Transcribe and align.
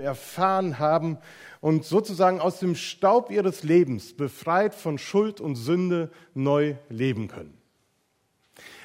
erfahren 0.00 0.78
haben 0.78 1.18
und 1.60 1.84
sozusagen 1.84 2.40
aus 2.40 2.58
dem 2.58 2.76
Staub 2.76 3.30
ihres 3.30 3.62
Lebens, 3.62 4.14
befreit 4.14 4.74
von 4.74 4.96
Schuld 4.96 5.38
und 5.38 5.56
Sünde, 5.56 6.10
neu 6.32 6.76
leben 6.88 7.28
können. 7.28 7.52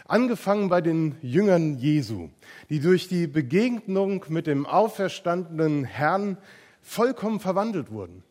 Angefangen 0.05 0.67
bei 0.67 0.81
den 0.81 1.15
Jüngern 1.21 1.77
Jesu, 1.77 2.29
die 2.69 2.81
durch 2.81 3.07
die 3.07 3.25
Begegnung 3.25 4.25
mit 4.27 4.47
dem 4.47 4.65
auferstandenen 4.65 5.85
Herrn 5.85 6.37
vollkommen 6.81 7.39
verwandelt 7.39 7.89
wurden. 7.89 8.23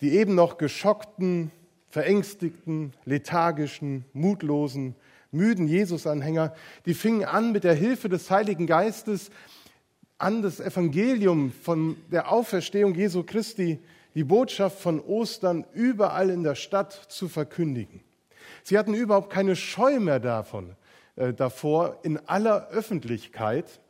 Die 0.00 0.12
eben 0.12 0.36
noch 0.36 0.58
geschockten, 0.58 1.50
verängstigten, 1.88 2.92
lethargischen, 3.04 4.04
mutlosen, 4.12 4.94
müden 5.32 5.66
Jesus-Anhänger, 5.66 6.54
die 6.84 6.94
fingen 6.94 7.24
an, 7.24 7.50
mit 7.50 7.64
der 7.64 7.74
Hilfe 7.74 8.08
des 8.08 8.30
Heiligen 8.30 8.68
Geistes 8.68 9.32
an 10.18 10.42
das 10.42 10.60
Evangelium 10.60 11.52
von 11.52 11.96
der 12.10 12.30
Auferstehung 12.32 12.94
Jesu 12.94 13.22
Christi, 13.22 13.78
die 14.14 14.24
Botschaft 14.24 14.80
von 14.80 15.00
Ostern 15.00 15.66
überall 15.74 16.30
in 16.30 16.42
der 16.42 16.54
Stadt 16.54 16.92
zu 17.08 17.28
verkündigen. 17.28 18.00
Sie 18.62 18.78
hatten 18.78 18.94
überhaupt 18.94 19.30
keine 19.30 19.56
Scheu 19.56 20.00
mehr 20.00 20.20
davon, 20.20 20.74
äh, 21.16 21.34
davor, 21.34 22.00
in 22.02 22.18
aller 22.26 22.68
Öffentlichkeit 22.68 23.80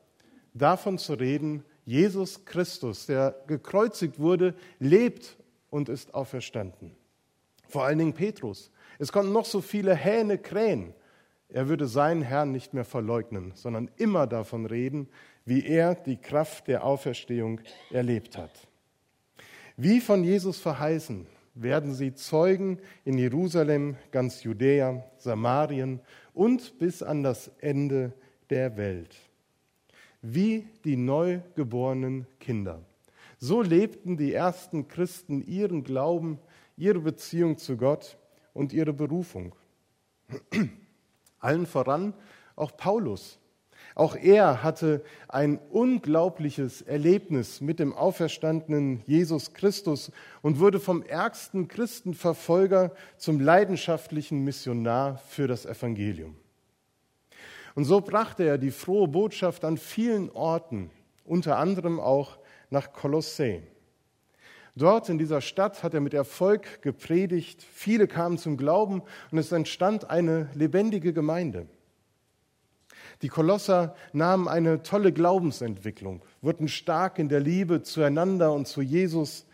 davon 0.53 0.99
zu 0.99 1.15
reden, 1.15 1.65
Jesus 1.85 2.45
Christus, 2.45 3.07
der 3.07 3.37
gekreuzigt 3.47 4.19
wurde, 4.19 4.55
lebt 4.81 5.37
und 5.71 5.89
ist 5.89 6.15
auferstanden. 6.15 6.97
Vor 7.69 7.85
allen 7.85 7.99
Dingen 7.99 8.15
Petrus. 8.15 8.73
Es 8.99 9.13
konnten 9.13 9.33
noch 9.33 9.45
so 9.45 9.61
viele 9.61 9.95
Hähne 9.95 10.39
krähen. 10.39 10.95
Er 11.49 11.69
würde 11.69 11.87
seinen 11.87 12.23
Herrn 12.23 12.51
nicht 12.51 12.75
mehr 12.75 12.85
verleugnen, 12.85 13.53
sondern 13.55 13.91
immer 13.97 14.27
davon 14.27 14.67
reden, 14.67 15.09
wie 15.47 15.65
er 15.65 15.95
die 15.95 16.17
Kraft 16.17 16.69
der 16.69 16.85
Auferstehung 16.85 17.61
erlebt 17.91 18.37
hat. 18.37 18.69
Wie 19.77 20.01
von 20.01 20.23
Jesus 20.23 20.59
verheißen, 20.59 21.27
werden 21.55 21.95
sie 21.95 22.15
Zeugen 22.15 22.79
in 23.05 23.17
Jerusalem, 23.17 23.97
ganz 24.11 24.43
Judäa, 24.43 25.05
Samarien 25.17 26.01
und 26.35 26.79
bis 26.79 27.03
an 27.03 27.23
das 27.23 27.51
Ende 27.61 28.13
der 28.51 28.77
Welt. 28.77 29.17
Wie 30.21 30.67
die 30.85 30.97
neugeborenen 30.97 32.27
Kinder. 32.41 32.83
So 33.39 33.63
lebten 33.63 34.17
die 34.17 34.33
ersten 34.33 34.89
Christen 34.89 35.43
ihren 35.47 35.85
Glauben, 35.85 36.39
ihre 36.77 37.01
Beziehung 37.01 37.57
zu 37.57 37.77
Gott 37.77 38.19
und 38.53 38.73
ihre 38.73 38.93
Berufung. 38.93 39.55
Allen 41.39 41.67
voran 41.67 42.15
auch 42.57 42.77
Paulus, 42.77 43.39
auch 43.97 44.15
er 44.15 44.63
hatte 44.63 45.03
ein 45.27 45.59
unglaubliches 45.71 46.83
Erlebnis 46.83 47.63
mit 47.63 47.79
dem 47.79 47.95
auferstandenen 47.95 49.03
Jesus 49.07 49.55
Christus 49.55 50.13
und 50.43 50.61
wurde 50.61 50.81
vom 50.81 51.03
ärgsten 51.03 51.67
Christenverfolger 51.67 52.93
zum 53.17 53.41
leidenschaftlichen 53.41 54.45
Missionar 54.45 55.17
für 55.17 55.49
das 55.49 55.65
Evangelium. 55.65 56.37
Und 57.75 57.87
so 57.87 58.03
brachte 58.03 58.45
er 58.45 58.59
die 58.59 58.71
frohe 58.71 59.09
Botschaft 59.09 59.65
an 59.65 59.79
vielen 59.79 60.29
Orten, 60.31 60.91
unter 61.25 61.57
anderem 61.57 61.99
auch 61.99 62.37
nach 62.69 62.93
Kolossä. 62.93 63.63
Dort 64.75 65.09
in 65.09 65.17
dieser 65.17 65.41
Stadt 65.41 65.83
hat 65.83 65.95
er 65.95 66.01
mit 66.01 66.13
Erfolg 66.13 66.83
gepredigt, 66.83 67.63
viele 67.63 68.07
kamen 68.07 68.37
zum 68.37 68.59
Glauben 68.59 69.03
und 69.31 69.39
es 69.39 69.53
entstand 69.53 70.11
eine 70.11 70.51
lebendige 70.53 71.15
Gemeinde. 71.15 71.67
Die 73.23 73.29
Kolosser 73.29 73.97
nahmen 74.13 74.47
eine 74.47 74.83
tolle 74.83 75.13
Glaubensentwicklung, 75.13 76.23
wurden 76.43 76.69
stark 76.69 77.19
in 77.19 77.29
der 77.29 77.41
Liebe 77.41 77.83
zueinander 77.83 78.53
und 78.53 78.69
zu 78.69 78.83
Jesus. 78.83 79.47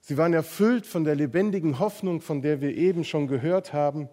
Sie 0.00 0.16
waren 0.16 0.32
erfüllt 0.32 0.86
von 0.86 1.04
der 1.04 1.14
lebendigen 1.14 1.78
Hoffnung, 1.78 2.20
von 2.20 2.40
der 2.40 2.60
wir 2.60 2.74
eben 2.74 3.04
schon 3.04 3.26
gehört 3.26 3.72
haben, 3.72 4.08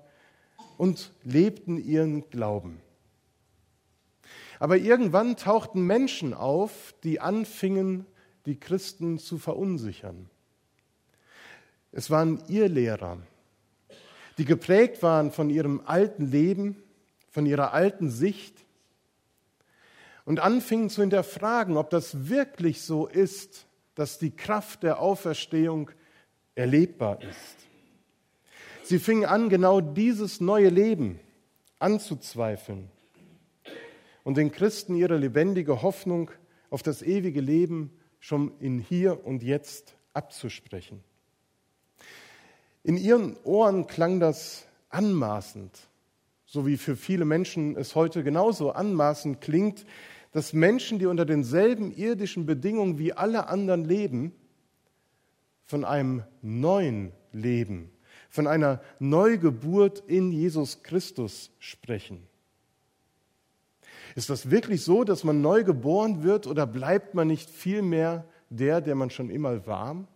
und 0.78 1.14
lebten 1.24 1.78
ihren 1.78 2.30
Glauben. 2.30 2.82
Aber 4.60 4.78
irgendwann 4.78 5.38
tauchten 5.38 5.82
Menschen 5.86 6.34
auf, 6.34 6.94
die 7.04 7.22
anfingen, 7.22 8.06
die 8.46 8.60
Christen 8.60 9.18
zu 9.18 9.38
verunsichern. 9.38 10.30
Es 11.92 12.10
waren 12.10 12.44
ihr 12.48 12.68
Lehrer, 12.68 13.18
die 14.38 14.46
geprägt 14.46 15.02
waren 15.02 15.32
von 15.32 15.50
ihrem 15.50 15.82
alten 15.86 16.30
Leben, 16.30 16.78
von 17.30 17.46
ihrer 17.46 17.74
alten 17.74 18.10
Sicht 18.10 18.66
und 20.26 20.40
anfingen 20.40 20.90
zu 20.90 21.02
hinterfragen, 21.02 21.78
ob 21.78 21.90
das 21.90 22.30
wirklich 22.30 22.82
so 22.82 23.08
ist, 23.08 23.66
dass 23.96 24.20
die 24.20 24.32
Kraft 24.32 24.84
der 24.84 25.00
Auferstehung 25.00 25.92
erlebbar 26.56 27.22
ist. 27.22 27.56
Sie 28.84 29.00
fingen 29.00 29.26
an, 29.26 29.50
genau 29.50 29.82
dieses 29.82 30.42
neue 30.42 30.70
Leben 30.70 31.20
anzuzweifeln 31.80 32.90
und 34.24 34.38
den 34.38 34.52
Christen 34.52 34.96
ihre 34.96 35.18
lebendige 35.18 35.82
Hoffnung 35.82 36.32
auf 36.70 36.84
das 36.84 37.02
ewige 37.02 37.42
Leben 37.42 37.92
schon 38.20 38.52
in 38.60 38.80
hier 38.80 39.26
und 39.26 39.44
jetzt 39.44 39.96
abzusprechen. 40.14 41.04
In 42.84 42.98
ihren 42.98 43.38
Ohren 43.44 43.88
klang 43.88 44.20
das 44.20 44.66
anmaßend 44.90 45.72
so 46.52 46.66
wie 46.66 46.78
für 46.78 46.96
viele 46.96 47.26
Menschen 47.26 47.78
es 47.78 47.94
heute 47.94 48.24
genauso 48.24 48.72
anmaßend 48.72 49.40
klingt, 49.40 49.86
dass 50.32 50.52
Menschen, 50.52 50.98
die 50.98 51.06
unter 51.06 51.26
denselben 51.26 51.92
irdischen 51.92 52.48
Bedingungen 52.48 52.98
wie 52.98 53.14
alle 53.14 53.48
anderen 53.50 53.86
leben, 53.86 54.32
von 55.64 55.86
einem 55.86 56.24
neuen 56.42 57.12
Leben, 57.32 57.92
von 58.30 58.48
einer 58.48 58.82
Neugeburt 58.98 60.04
in 60.08 60.32
Jesus 60.32 60.82
Christus 60.82 61.52
sprechen. 61.60 62.26
Ist 64.16 64.32
das 64.32 64.50
wirklich 64.50 64.84
so, 64.84 65.04
dass 65.04 65.24
man 65.24 65.42
neu 65.42 65.64
geboren 65.64 66.24
wird 66.24 66.48
oder 66.48 66.66
bleibt 66.66 67.14
man 67.14 67.28
nicht 67.28 67.52
vielmehr 67.52 68.28
der, 68.50 68.82
der 68.82 68.96
man 68.96 69.12
schon 69.12 69.30
immer 69.30 69.68
war? 69.68 70.08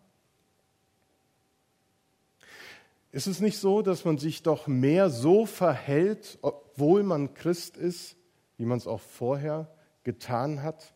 Ist 3.14 3.28
es 3.28 3.42
nicht 3.42 3.60
so, 3.60 3.84
dass 3.84 4.06
man 4.06 4.18
sich 4.18 4.42
doch 4.42 4.66
mehr 4.66 5.12
so 5.12 5.46
verhält, 5.46 6.40
obwohl 6.42 7.04
man 7.04 7.36
Christ 7.36 7.78
ist, 7.78 8.18
wie 8.58 8.66
man 8.66 8.80
es 8.80 8.88
auch 8.88 9.02
vorher 9.02 9.70
getan 10.04 10.64
hat? 10.64 10.96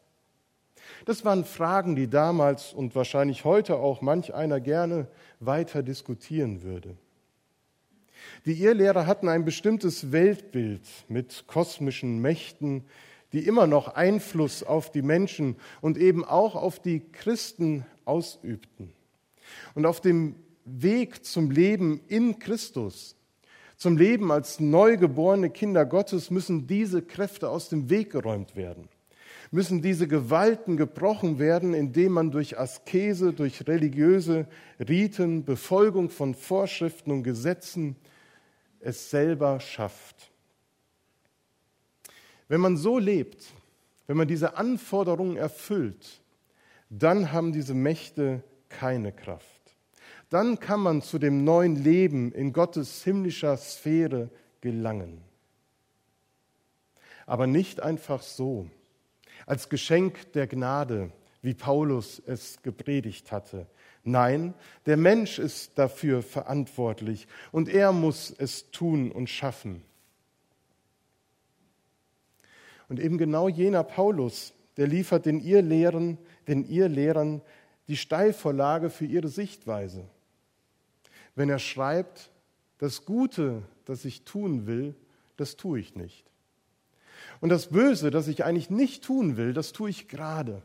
Das 1.06 1.24
waren 1.26 1.46
Fragen, 1.46 1.96
die 1.96 2.10
damals 2.10 2.74
und 2.74 2.96
wahrscheinlich 2.96 3.46
heute 3.46 3.76
auch 3.76 4.02
manch 4.02 4.34
einer 4.34 4.60
gerne 4.60 5.08
weiter 5.40 5.84
diskutieren 5.84 6.64
würde. 6.64 6.98
Die 8.48 8.64
Irrlehrer 8.64 9.06
hatten 9.06 9.30
ein 9.30 9.46
bestimmtes 9.46 10.12
Weltbild 10.12 10.82
mit 11.08 11.46
kosmischen 11.46 12.20
Mächten, 12.20 12.84
die 13.32 13.46
immer 13.46 13.68
noch 13.68 13.90
Einfluss 13.90 14.64
auf 14.64 14.92
die 14.92 15.04
Menschen 15.04 15.56
und 15.82 15.98
eben 15.98 16.26
auch 16.26 16.56
auf 16.56 16.80
die 16.80 17.12
Christen 17.12 17.86
ausübten. 18.06 18.92
Und 19.76 19.86
auf 19.86 20.02
dem 20.02 20.36
Weg 20.68 21.24
zum 21.24 21.50
Leben 21.50 22.02
in 22.08 22.40
Christus, 22.40 23.16
zum 23.78 23.98
Leben 23.98 24.32
als 24.32 24.60
neugeborene 24.60 25.50
Kinder 25.50 25.86
Gottes, 25.86 26.30
müssen 26.30 26.68
diese 26.68 27.02
Kräfte 27.02 27.50
aus 27.50 27.70
dem 27.70 27.90
Weg 27.90 28.12
geräumt 28.12 28.58
werden, 28.58 28.90
müssen 29.50 29.82
diese 29.82 30.10
Gewalten 30.10 30.76
gebrochen 30.76 31.40
werden, 31.40 31.74
indem 31.74 32.12
man 32.14 32.32
durch 32.32 32.60
Askese, 32.60 33.32
durch 33.32 33.66
religiöse 33.66 34.48
Riten, 34.80 35.46
Befolgung 35.46 36.10
von 36.10 36.36
Vorschriften 36.36 37.12
und 37.12 37.24
Gesetzen 37.24 37.96
es 38.82 39.10
selber 39.10 39.62
schafft. 39.62 40.32
Wenn 42.50 42.60
man 42.60 42.76
so 42.76 42.98
lebt, 42.98 43.46
wenn 44.06 44.18
man 44.18 44.28
diese 44.28 44.58
Anforderungen 44.58 45.38
erfüllt, 45.38 46.22
dann 46.90 47.32
haben 47.32 47.54
diese 47.54 47.74
Mächte 47.74 48.44
keine 48.70 49.14
Kraft 49.14 49.57
dann 50.30 50.60
kann 50.60 50.82
man 50.82 51.02
zu 51.02 51.20
dem 51.20 51.44
neuen 51.44 51.76
Leben 51.76 52.32
in 52.34 52.52
Gottes 52.52 53.04
himmlischer 53.04 53.56
Sphäre 53.58 54.30
gelangen. 54.62 55.22
Aber 57.26 57.48
nicht 57.48 57.82
einfach 57.82 58.22
so, 58.22 58.70
als 59.46 59.70
Geschenk 59.70 60.32
der 60.34 60.48
Gnade, 60.48 61.12
wie 61.42 61.54
Paulus 61.54 62.22
es 62.26 62.62
gepredigt 62.62 63.32
hatte. 63.32 63.68
Nein, 64.04 64.54
der 64.86 64.98
Mensch 64.98 65.40
ist 65.40 65.78
dafür 65.78 66.22
verantwortlich 66.24 67.28
und 67.52 67.70
er 67.70 67.92
muss 67.92 68.34
es 68.38 68.72
tun 68.72 69.12
und 69.12 69.30
schaffen. 69.30 69.82
Und 72.90 73.00
eben 73.00 73.18
genau 73.18 73.50
jener 73.50 73.84
Paulus, 73.84 74.54
der 74.78 74.88
liefert 74.88 75.26
den 75.26 75.42
ihr 75.42 75.62
Lehren, 75.62 76.18
den 76.48 76.68
ihr 76.68 76.88
Lehrern 76.88 77.42
die 77.88 77.98
Steilvorlage 77.98 78.90
für 78.90 79.06
ihre 79.06 79.28
Sichtweise 79.28 80.10
wenn 81.38 81.50
er 81.50 81.60
schreibt, 81.60 82.32
das 82.80 83.06
Gute, 83.06 83.62
das 83.86 84.06
ich 84.06 84.24
tun 84.24 84.66
will, 84.66 84.96
das 85.38 85.56
tue 85.56 85.80
ich 85.80 85.96
nicht. 85.96 86.26
Und 87.42 87.50
das 87.50 87.68
Böse, 87.68 88.10
das 88.10 88.28
ich 88.28 88.44
eigentlich 88.44 88.72
nicht 88.72 89.04
tun 89.04 89.38
will, 89.38 89.54
das 89.54 89.72
tue 89.72 89.92
ich 89.92 90.08
gerade. 90.08 90.64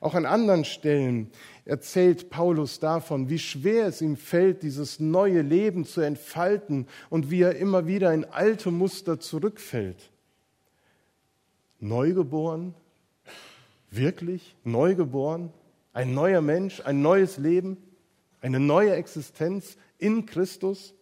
Auch 0.00 0.14
an 0.14 0.24
anderen 0.24 0.64
Stellen 0.64 1.30
erzählt 1.66 2.30
Paulus 2.30 2.80
davon, 2.80 3.28
wie 3.28 3.38
schwer 3.38 3.86
es 3.86 4.00
ihm 4.00 4.16
fällt, 4.16 4.62
dieses 4.62 5.00
neue 5.00 5.42
Leben 5.42 5.84
zu 5.84 6.00
entfalten 6.00 6.86
und 7.10 7.30
wie 7.30 7.42
er 7.42 7.56
immer 7.56 7.86
wieder 7.86 8.12
in 8.14 8.24
alte 8.24 8.70
Muster 8.70 9.20
zurückfällt. 9.20 10.10
Neugeboren? 11.78 12.74
Wirklich? 13.90 14.56
Neugeboren? 14.64 15.52
Ein 15.92 16.14
neuer 16.14 16.40
Mensch? 16.40 16.80
Ein 16.80 17.02
neues 17.02 17.36
Leben? 17.36 17.76
Eine 18.46 18.60
neue 18.60 18.94
Existenz 18.94 19.76
in 19.98 20.24
Christus? 20.24 20.94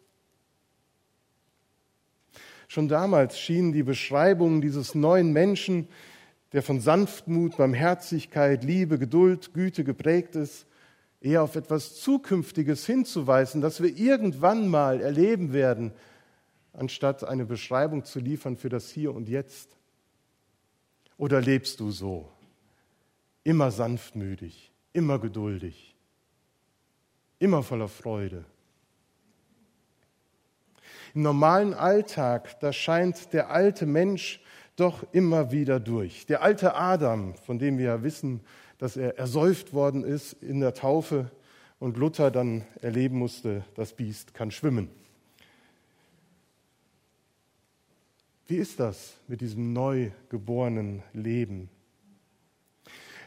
Schon 2.68 2.88
damals 2.88 3.38
schienen 3.38 3.74
die 3.74 3.82
Beschreibungen 3.82 4.62
dieses 4.62 4.94
neuen 4.94 5.30
Menschen 5.34 5.88
der 6.52 6.62
von 6.62 6.80
Sanftmut, 6.80 7.58
Barmherzigkeit, 7.58 8.64
Liebe, 8.64 8.98
Geduld, 8.98 9.52
Güte 9.52 9.84
geprägt 9.84 10.36
ist, 10.36 10.64
eher 11.20 11.42
auf 11.42 11.54
etwas 11.54 12.00
Zukünftiges 12.00 12.86
hinzuweisen, 12.86 13.60
das 13.60 13.82
wir 13.82 13.94
irgendwann 13.94 14.66
mal 14.66 15.02
erleben 15.02 15.52
werden, 15.52 15.92
anstatt 16.72 17.24
eine 17.24 17.44
Beschreibung 17.44 18.06
zu 18.06 18.20
liefern 18.20 18.56
für 18.56 18.70
das 18.70 18.88
Hier 18.88 19.14
und 19.14 19.28
Jetzt. 19.28 19.76
Oder 21.18 21.42
lebst 21.42 21.78
du 21.78 21.90
so, 21.90 22.26
immer 23.42 23.70
sanftmütig, 23.70 24.72
immer 24.94 25.18
geduldig, 25.18 25.93
immer 27.38 27.62
voller 27.62 27.88
Freude? 27.88 28.44
Im 31.14 31.22
normalen 31.22 31.74
Alltag, 31.74 32.58
da 32.60 32.72
scheint 32.72 33.32
der 33.32 33.50
alte 33.50 33.86
Mensch 33.86 34.40
doch 34.76 35.04
immer 35.12 35.52
wieder 35.52 35.78
durch. 35.78 36.26
Der 36.26 36.42
alte 36.42 36.74
Adam, 36.74 37.34
von 37.36 37.58
dem 37.58 37.78
wir 37.78 37.86
ja 37.86 38.02
wissen, 38.02 38.40
dass 38.78 38.96
er 38.96 39.18
ersäuft 39.18 39.72
worden 39.72 40.02
ist 40.02 40.32
in 40.42 40.60
der 40.60 40.74
Taufe 40.74 41.30
und 41.78 41.96
Luther 41.96 42.30
dann 42.30 42.66
erleben 42.82 43.18
musste, 43.18 43.64
das 43.76 43.92
Biest 43.92 44.34
kann 44.34 44.50
schwimmen. 44.50 44.90
Wie 48.46 48.56
ist 48.56 48.80
das 48.80 49.14
mit 49.26 49.40
diesem 49.40 49.72
neu 49.72 50.10
geborenen 50.28 51.02
Leben? 51.12 51.70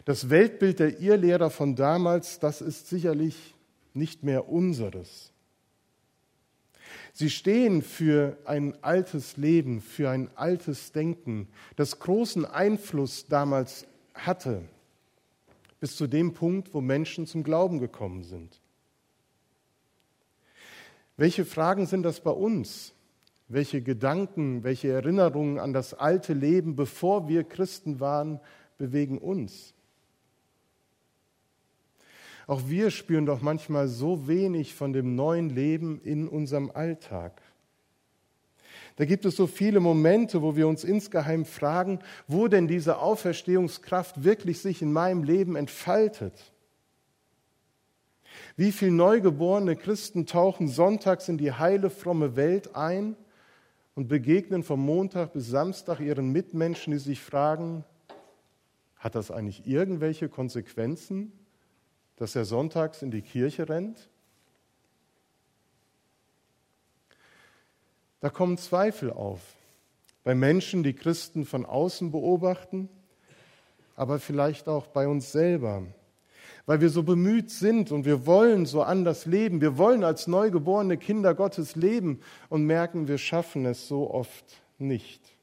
Das 0.05 0.29
Weltbild 0.29 0.79
der 0.79 0.99
Irrlehrer 0.99 1.49
von 1.49 1.75
damals, 1.75 2.39
das 2.39 2.61
ist 2.61 2.87
sicherlich 2.87 3.55
nicht 3.97 4.23
mehr 4.23 4.49
unseres. 4.49 5.31
Sie 7.13 7.29
stehen 7.29 7.81
für 7.81 8.37
ein 8.45 8.81
altes 8.83 9.37
Leben, 9.37 9.81
für 9.81 10.09
ein 10.09 10.29
altes 10.35 10.91
Denken, 10.91 11.47
das 11.75 11.99
großen 11.99 12.45
Einfluss 12.45 13.25
damals 13.27 13.87
hatte, 14.13 14.61
bis 15.79 15.95
zu 15.95 16.07
dem 16.07 16.33
Punkt, 16.33 16.73
wo 16.73 16.81
Menschen 16.81 17.27
zum 17.27 17.43
Glauben 17.43 17.79
gekommen 17.79 18.23
sind. 18.23 18.61
Welche 21.17 21.45
Fragen 21.45 21.87
sind 21.87 22.03
das 22.03 22.19
bei 22.21 22.31
uns? 22.31 22.93
Welche 23.47 23.81
Gedanken, 23.81 24.63
welche 24.63 24.89
Erinnerungen 24.89 25.57
an 25.57 25.73
das 25.73 25.93
alte 25.93 26.33
Leben, 26.33 26.75
bevor 26.75 27.27
wir 27.27 27.43
Christen 27.43 27.99
waren, 27.99 28.39
bewegen 28.77 29.17
uns? 29.17 29.73
Auch 32.47 32.61
wir 32.67 32.91
spüren 32.91 33.25
doch 33.25 33.41
manchmal 33.41 33.89
so 33.89 34.27
wenig 34.27 34.73
von 34.73 34.93
dem 34.93 35.15
neuen 35.15 35.49
Leben 35.49 35.99
in 36.01 36.29
unserem 36.29 36.71
Alltag. 36.71 37.41
Da 38.95 39.05
gibt 39.05 39.25
es 39.25 39.35
so 39.35 39.45
viele 39.45 39.81
Momente, 39.81 40.41
wo 40.41 40.55
wir 40.55 40.67
uns 40.67 40.83
insgeheim 40.83 41.45
fragen, 41.45 41.99
wo 42.25 42.47
denn 42.47 42.67
diese 42.67 42.99
Auferstehungskraft 42.99 44.23
wirklich 44.23 44.59
sich 44.59 44.81
in 44.81 44.91
meinem 44.93 45.23
Leben 45.23 45.55
entfaltet. 45.55 46.53
Wie 48.55 48.71
viele 48.71 48.91
neugeborene 48.91 49.75
Christen 49.75 50.25
tauchen 50.25 50.67
sonntags 50.67 51.27
in 51.27 51.37
die 51.37 51.51
heile, 51.51 51.89
fromme 51.89 52.35
Welt 52.35 52.75
ein 52.75 53.15
und 53.93 54.07
begegnen 54.07 54.63
vom 54.63 54.79
Montag 54.79 55.33
bis 55.33 55.47
Samstag 55.47 55.99
ihren 55.99 56.31
Mitmenschen, 56.31 56.91
die 56.91 56.99
sich 56.99 57.19
fragen, 57.19 57.83
hat 58.95 59.15
das 59.15 59.31
eigentlich 59.31 59.67
irgendwelche 59.67 60.29
Konsequenzen? 60.29 61.31
Dass 62.17 62.35
er 62.35 62.45
sonntags 62.45 63.01
in 63.01 63.11
die 63.11 63.21
Kirche 63.21 63.69
rennt? 63.69 64.09
Da 68.19 68.29
kommen 68.29 68.57
Zweifel 68.57 69.11
auf 69.11 69.39
bei 70.23 70.35
Menschen, 70.35 70.83
die 70.83 70.93
Christen 70.93 71.45
von 71.45 71.65
außen 71.65 72.11
beobachten, 72.11 72.89
aber 73.95 74.19
vielleicht 74.19 74.67
auch 74.67 74.87
bei 74.87 75.07
uns 75.07 75.31
selber, 75.31 75.83
weil 76.65 76.81
wir 76.81 76.89
so 76.89 77.03
bemüht 77.03 77.49
sind 77.49 77.93
und 77.93 78.03
wir 78.03 78.25
wollen 78.25 78.65
so 78.65 78.81
anders 78.81 79.25
leben. 79.25 79.61
Wir 79.61 79.77
wollen 79.77 80.03
als 80.03 80.27
neugeborene 80.27 80.97
Kinder 80.97 81.33
Gottes 81.33 81.77
leben 81.77 82.19
und 82.49 82.65
merken, 82.65 83.07
wir 83.07 83.17
schaffen 83.17 83.65
es 83.65 83.87
so 83.87 84.11
oft 84.11 84.61
nicht. 84.77 85.36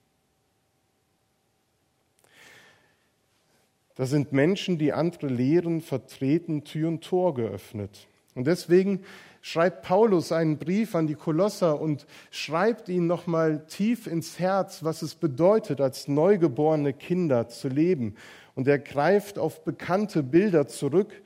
Da 3.97 4.07
sind 4.07 4.33
Menschen, 4.33 4.79
die 4.79 4.93
andere 4.93 5.29
Lehren 5.29 5.81
vertreten, 5.81 6.65
Tür 6.65 6.89
und 6.89 7.05
Tor 7.05 7.35
geöffnet. 7.35 8.09
Und 8.35 8.47
deswegen 8.47 9.01
schreibt 9.41 9.83
Paulus 9.83 10.33
einen 10.33 10.59
Brief 10.59 10.95
an 10.95 11.07
die 11.07 11.15
Kolosser 11.15 11.81
und 11.81 12.07
schreibt 12.31 12.89
ihnen 12.89 13.07
nochmal 13.07 13.67
tief 13.67 14.07
ins 14.07 14.41
Herz, 14.41 14.83
was 14.83 15.03
es 15.03 15.15
bedeutet, 15.15 15.81
als 15.81 16.09
neugeborene 16.09 16.93
Kinder 16.93 17.49
zu 17.49 17.69
leben. 17.69 18.17
Und 18.57 18.67
er 18.67 18.79
greift 18.79 19.39
auf 19.39 19.63
bekannte 19.65 20.23
Bilder 20.23 20.67
zurück, 20.67 21.23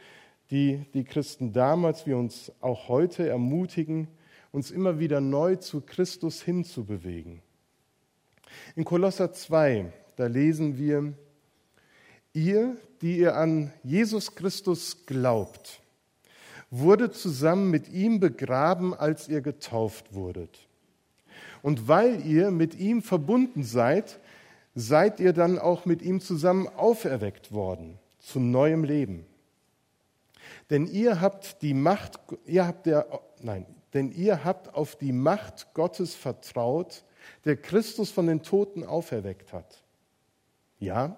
die 0.50 0.84
die 0.94 1.04
Christen 1.04 1.52
damals 1.52 2.06
wie 2.06 2.14
uns 2.14 2.52
auch 2.60 2.88
heute 2.88 3.28
ermutigen, 3.28 4.08
uns 4.52 4.70
immer 4.70 4.98
wieder 4.98 5.20
neu 5.20 5.56
zu 5.56 5.80
Christus 5.80 6.42
hinzubewegen. 6.42 7.40
In 8.76 8.84
Kolosser 8.84 9.32
2, 9.32 9.92
da 10.16 10.26
lesen 10.26 10.78
wir, 10.78 11.14
Ihr, 12.38 12.76
die 13.02 13.18
ihr 13.18 13.34
an 13.34 13.72
Jesus 13.82 14.36
Christus 14.36 15.06
glaubt, 15.06 15.80
wurde 16.70 17.10
zusammen 17.10 17.68
mit 17.68 17.88
ihm 17.88 18.20
begraben, 18.20 18.94
als 18.94 19.28
ihr 19.28 19.40
getauft 19.40 20.14
wurdet. 20.14 20.68
Und 21.62 21.88
weil 21.88 22.24
ihr 22.24 22.52
mit 22.52 22.76
ihm 22.76 23.02
verbunden 23.02 23.64
seid, 23.64 24.20
seid 24.76 25.18
ihr 25.18 25.32
dann 25.32 25.58
auch 25.58 25.84
mit 25.84 26.00
ihm 26.00 26.20
zusammen 26.20 26.68
auferweckt 26.68 27.50
worden 27.50 27.98
zu 28.20 28.38
neuem 28.38 28.84
Leben. 28.84 29.26
Denn 30.70 30.86
ihr 30.86 31.20
habt 31.20 31.60
die 31.62 31.74
Macht, 31.74 32.20
ihr 32.46 32.68
habt 32.68 32.86
der, 32.86 33.20
nein, 33.40 33.66
denn 33.94 34.12
ihr 34.12 34.44
habt 34.44 34.72
auf 34.74 34.94
die 34.94 35.12
Macht 35.12 35.74
Gottes 35.74 36.14
vertraut, 36.14 37.02
der 37.44 37.56
Christus 37.56 38.12
von 38.12 38.28
den 38.28 38.44
Toten 38.44 38.84
auferweckt 38.84 39.52
hat. 39.52 39.82
Ja, 40.78 41.16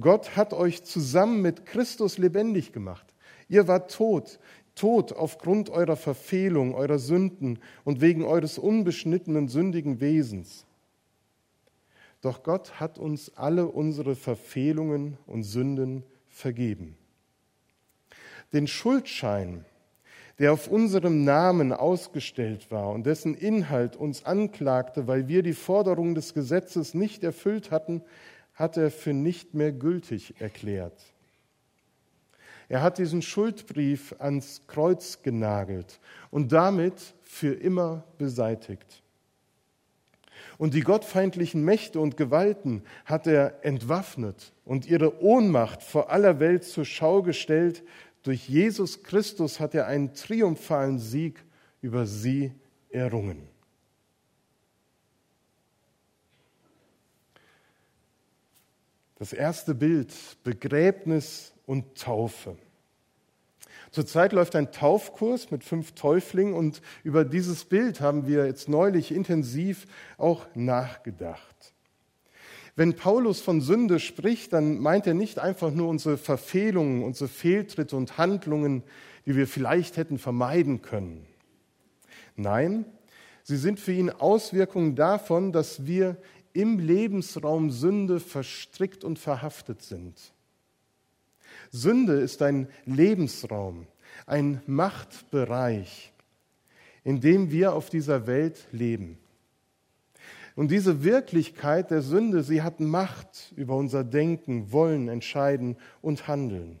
Gott 0.00 0.36
hat 0.36 0.52
euch 0.52 0.84
zusammen 0.84 1.42
mit 1.42 1.66
Christus 1.66 2.18
lebendig 2.18 2.72
gemacht. 2.72 3.06
Ihr 3.48 3.66
wart 3.68 3.92
tot, 3.92 4.38
tot 4.74 5.12
aufgrund 5.12 5.70
eurer 5.70 5.96
Verfehlung, 5.96 6.74
eurer 6.74 6.98
Sünden 6.98 7.58
und 7.84 8.00
wegen 8.00 8.24
eures 8.24 8.58
unbeschnittenen, 8.58 9.48
sündigen 9.48 10.00
Wesens. 10.00 10.66
Doch 12.20 12.42
Gott 12.42 12.80
hat 12.80 12.98
uns 12.98 13.36
alle 13.36 13.66
unsere 13.66 14.16
Verfehlungen 14.16 15.16
und 15.26 15.44
Sünden 15.44 16.02
vergeben. 16.28 16.96
Den 18.52 18.66
Schuldschein, 18.66 19.64
der 20.38 20.52
auf 20.52 20.68
unserem 20.68 21.24
Namen 21.24 21.72
ausgestellt 21.72 22.70
war 22.70 22.90
und 22.90 23.06
dessen 23.06 23.34
Inhalt 23.34 23.96
uns 23.96 24.24
anklagte, 24.24 25.06
weil 25.06 25.28
wir 25.28 25.42
die 25.42 25.52
Forderungen 25.52 26.14
des 26.14 26.34
Gesetzes 26.34 26.94
nicht 26.94 27.24
erfüllt 27.24 27.70
hatten, 27.70 28.02
hat 28.58 28.76
er 28.76 28.90
für 28.90 29.12
nicht 29.12 29.54
mehr 29.54 29.70
gültig 29.70 30.34
erklärt. 30.40 31.00
Er 32.68 32.82
hat 32.82 32.98
diesen 32.98 33.22
Schuldbrief 33.22 34.14
ans 34.18 34.62
Kreuz 34.66 35.22
genagelt 35.22 36.00
und 36.30 36.50
damit 36.52 37.14
für 37.22 37.54
immer 37.54 38.04
beseitigt. 38.18 39.02
Und 40.58 40.74
die 40.74 40.80
gottfeindlichen 40.80 41.64
Mächte 41.64 42.00
und 42.00 42.16
Gewalten 42.16 42.82
hat 43.04 43.28
er 43.28 43.64
entwaffnet 43.64 44.52
und 44.64 44.86
ihre 44.86 45.22
Ohnmacht 45.22 45.84
vor 45.84 46.10
aller 46.10 46.40
Welt 46.40 46.64
zur 46.64 46.84
Schau 46.84 47.22
gestellt. 47.22 47.84
Durch 48.24 48.48
Jesus 48.48 49.04
Christus 49.04 49.60
hat 49.60 49.74
er 49.74 49.86
einen 49.86 50.14
triumphalen 50.14 50.98
Sieg 50.98 51.44
über 51.80 52.06
sie 52.06 52.52
errungen. 52.90 53.48
Das 59.18 59.32
erste 59.32 59.74
Bild, 59.74 60.14
Begräbnis 60.44 61.52
und 61.66 61.98
Taufe. 61.98 62.56
Zurzeit 63.90 64.32
läuft 64.32 64.54
ein 64.54 64.70
Taufkurs 64.70 65.50
mit 65.50 65.64
fünf 65.64 65.92
Täuflingen 65.92 66.54
und 66.54 66.82
über 67.02 67.24
dieses 67.24 67.64
Bild 67.64 68.00
haben 68.00 68.26
wir 68.26 68.46
jetzt 68.46 68.68
neulich 68.68 69.12
intensiv 69.12 69.86
auch 70.18 70.46
nachgedacht. 70.54 71.74
Wenn 72.76 72.94
Paulus 72.94 73.40
von 73.40 73.60
Sünde 73.60 73.98
spricht, 73.98 74.52
dann 74.52 74.78
meint 74.78 75.06
er 75.08 75.14
nicht 75.14 75.40
einfach 75.40 75.72
nur 75.72 75.88
unsere 75.88 76.16
Verfehlungen, 76.16 77.02
unsere 77.02 77.28
Fehltritte 77.28 77.96
und 77.96 78.18
Handlungen, 78.18 78.84
die 79.26 79.34
wir 79.34 79.48
vielleicht 79.48 79.96
hätten 79.96 80.18
vermeiden 80.18 80.80
können. 80.80 81.26
Nein, 82.36 82.84
sie 83.42 83.56
sind 83.56 83.80
für 83.80 83.92
ihn 83.92 84.10
Auswirkungen 84.10 84.94
davon, 84.94 85.50
dass 85.50 85.86
wir 85.86 86.16
im 86.58 86.80
Lebensraum 86.80 87.70
Sünde 87.70 88.18
verstrickt 88.18 89.04
und 89.04 89.20
verhaftet 89.20 89.80
sind. 89.80 90.32
Sünde 91.70 92.14
ist 92.14 92.42
ein 92.42 92.66
Lebensraum, 92.84 93.86
ein 94.26 94.60
Machtbereich, 94.66 96.12
in 97.04 97.20
dem 97.20 97.52
wir 97.52 97.74
auf 97.74 97.90
dieser 97.90 98.26
Welt 98.26 98.66
leben. 98.72 99.18
Und 100.56 100.72
diese 100.72 101.04
Wirklichkeit 101.04 101.92
der 101.92 102.02
Sünde, 102.02 102.42
sie 102.42 102.60
hat 102.60 102.80
Macht 102.80 103.52
über 103.54 103.76
unser 103.76 104.02
Denken, 104.02 104.72
Wollen, 104.72 105.06
Entscheiden 105.06 105.76
und 106.02 106.26
Handeln. 106.26 106.80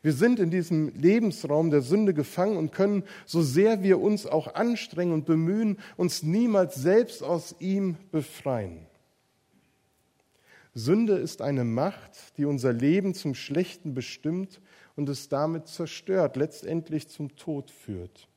Wir 0.00 0.12
sind 0.12 0.40
in 0.40 0.50
diesem 0.50 0.88
Lebensraum 0.96 1.70
der 1.70 1.82
Sünde 1.82 2.14
gefangen 2.14 2.56
und 2.56 2.72
können, 2.72 3.04
so 3.26 3.42
sehr 3.42 3.82
wir 3.82 4.00
uns 4.00 4.26
auch 4.26 4.54
anstrengen 4.54 5.12
und 5.12 5.26
bemühen, 5.26 5.78
uns 5.96 6.22
niemals 6.22 6.76
selbst 6.76 7.22
aus 7.22 7.56
ihm 7.60 7.96
befreien. 8.10 8.86
Sünde 10.74 11.14
ist 11.14 11.42
eine 11.42 11.64
Macht, 11.64 12.38
die 12.38 12.46
unser 12.46 12.72
Leben 12.72 13.14
zum 13.14 13.34
Schlechten 13.34 13.92
bestimmt 13.92 14.60
und 14.96 15.08
es 15.08 15.28
damit 15.28 15.68
zerstört, 15.68 16.36
letztendlich 16.36 17.08
zum 17.08 17.36
Tod 17.36 17.70
führt. 17.70 18.28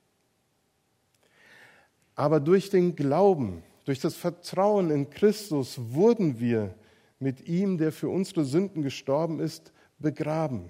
Aber 2.16 2.40
durch 2.40 2.70
den 2.70 2.96
Glauben, 2.96 3.64
durch 3.86 4.00
das 4.00 4.16
Vertrauen 4.16 4.90
in 4.90 5.10
Christus 5.10 5.80
wurden 5.92 6.40
wir 6.40 6.76
mit 7.20 7.48
ihm, 7.48 7.78
der 7.78 7.92
für 7.92 8.10
unsere 8.10 8.44
Sünden 8.44 8.82
gestorben 8.82 9.40
ist, 9.40 9.72
begraben. 10.00 10.70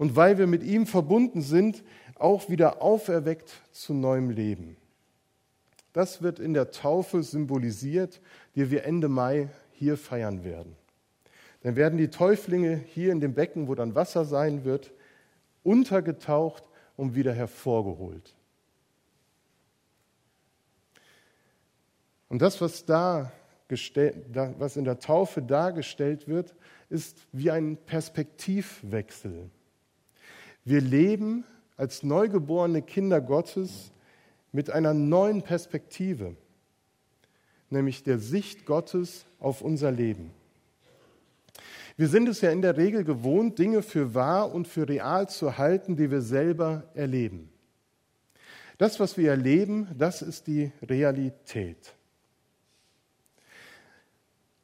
Und 0.00 0.16
weil 0.16 0.38
wir 0.38 0.46
mit 0.46 0.62
ihm 0.62 0.86
verbunden 0.86 1.42
sind, 1.42 1.84
auch 2.14 2.48
wieder 2.48 2.80
auferweckt 2.80 3.60
zu 3.70 3.92
neuem 3.92 4.30
Leben. 4.30 4.78
Das 5.92 6.22
wird 6.22 6.38
in 6.38 6.54
der 6.54 6.70
Taufe 6.70 7.22
symbolisiert, 7.22 8.22
die 8.54 8.70
wir 8.70 8.84
Ende 8.84 9.08
Mai 9.10 9.50
hier 9.72 9.98
feiern 9.98 10.42
werden. 10.42 10.74
Dann 11.62 11.76
werden 11.76 11.98
die 11.98 12.08
Täuflinge 12.08 12.76
hier 12.76 13.12
in 13.12 13.20
dem 13.20 13.34
Becken, 13.34 13.68
wo 13.68 13.74
dann 13.74 13.94
Wasser 13.94 14.24
sein 14.24 14.64
wird, 14.64 14.90
untergetaucht 15.64 16.64
und 16.96 17.14
wieder 17.14 17.34
hervorgeholt. 17.34 18.34
Und 22.30 22.40
das, 22.40 22.58
was, 22.62 22.86
da 22.86 23.30
was 23.68 24.78
in 24.78 24.84
der 24.86 24.98
Taufe 24.98 25.42
dargestellt 25.42 26.26
wird, 26.26 26.54
ist 26.88 27.18
wie 27.32 27.50
ein 27.50 27.76
Perspektivwechsel. 27.76 29.50
Wir 30.70 30.80
leben 30.80 31.42
als 31.76 32.04
neugeborene 32.04 32.80
Kinder 32.80 33.20
Gottes 33.20 33.90
mit 34.52 34.70
einer 34.70 34.94
neuen 34.94 35.42
Perspektive, 35.42 36.36
nämlich 37.70 38.04
der 38.04 38.20
Sicht 38.20 38.66
Gottes 38.66 39.24
auf 39.40 39.62
unser 39.62 39.90
Leben. 39.90 40.30
Wir 41.96 42.06
sind 42.06 42.28
es 42.28 42.40
ja 42.40 42.52
in 42.52 42.62
der 42.62 42.76
Regel 42.76 43.02
gewohnt, 43.02 43.58
Dinge 43.58 43.82
für 43.82 44.14
wahr 44.14 44.54
und 44.54 44.68
für 44.68 44.88
real 44.88 45.28
zu 45.28 45.58
halten, 45.58 45.96
die 45.96 46.08
wir 46.08 46.20
selber 46.22 46.84
erleben. 46.94 47.50
Das, 48.78 49.00
was 49.00 49.16
wir 49.16 49.30
erleben, 49.30 49.88
das 49.98 50.22
ist 50.22 50.46
die 50.46 50.70
Realität. 50.82 51.94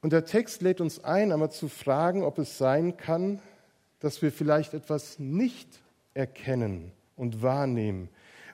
Und 0.01 0.13
der 0.13 0.23
Text 0.23 0.61
lädt 0.61 0.79
uns 0.79 1.03
ein, 1.03 1.33
einmal 1.33 1.51
zu 1.51 1.67
fragen, 1.67 2.23
ob 2.23 2.37
es 2.37 2.57
sein 2.57 2.95
kann, 2.95 3.41
dass 3.99 4.21
wir 4.21 4.31
vielleicht 4.31 4.73
etwas 4.73 5.19
nicht 5.19 5.81
erkennen 6.17 6.91
und 7.15 7.41
wahrnehmen, 7.41 8.09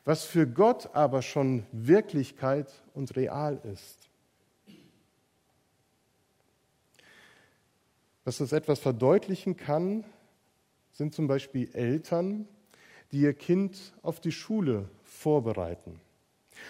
was 0.05 0.25
für 0.25 0.46
Gott 0.46 0.89
aber 0.93 1.22
schon 1.22 1.65
Wirklichkeit 1.72 2.72
und 2.93 3.15
real 3.15 3.60
ist. 3.63 4.10
Was 8.25 8.38
das 8.38 8.51
etwas 8.51 8.79
verdeutlichen 8.79 9.58
kann, 9.58 10.03
sind 10.91 11.13
zum 11.13 11.27
Beispiel 11.27 11.70
Eltern, 11.74 12.48
die 13.12 13.22
ihr 13.22 13.34
Kind 13.34 13.93
auf 14.01 14.20
die 14.20 14.32
Schule 14.32 14.89
vorbereiten. 15.03 16.00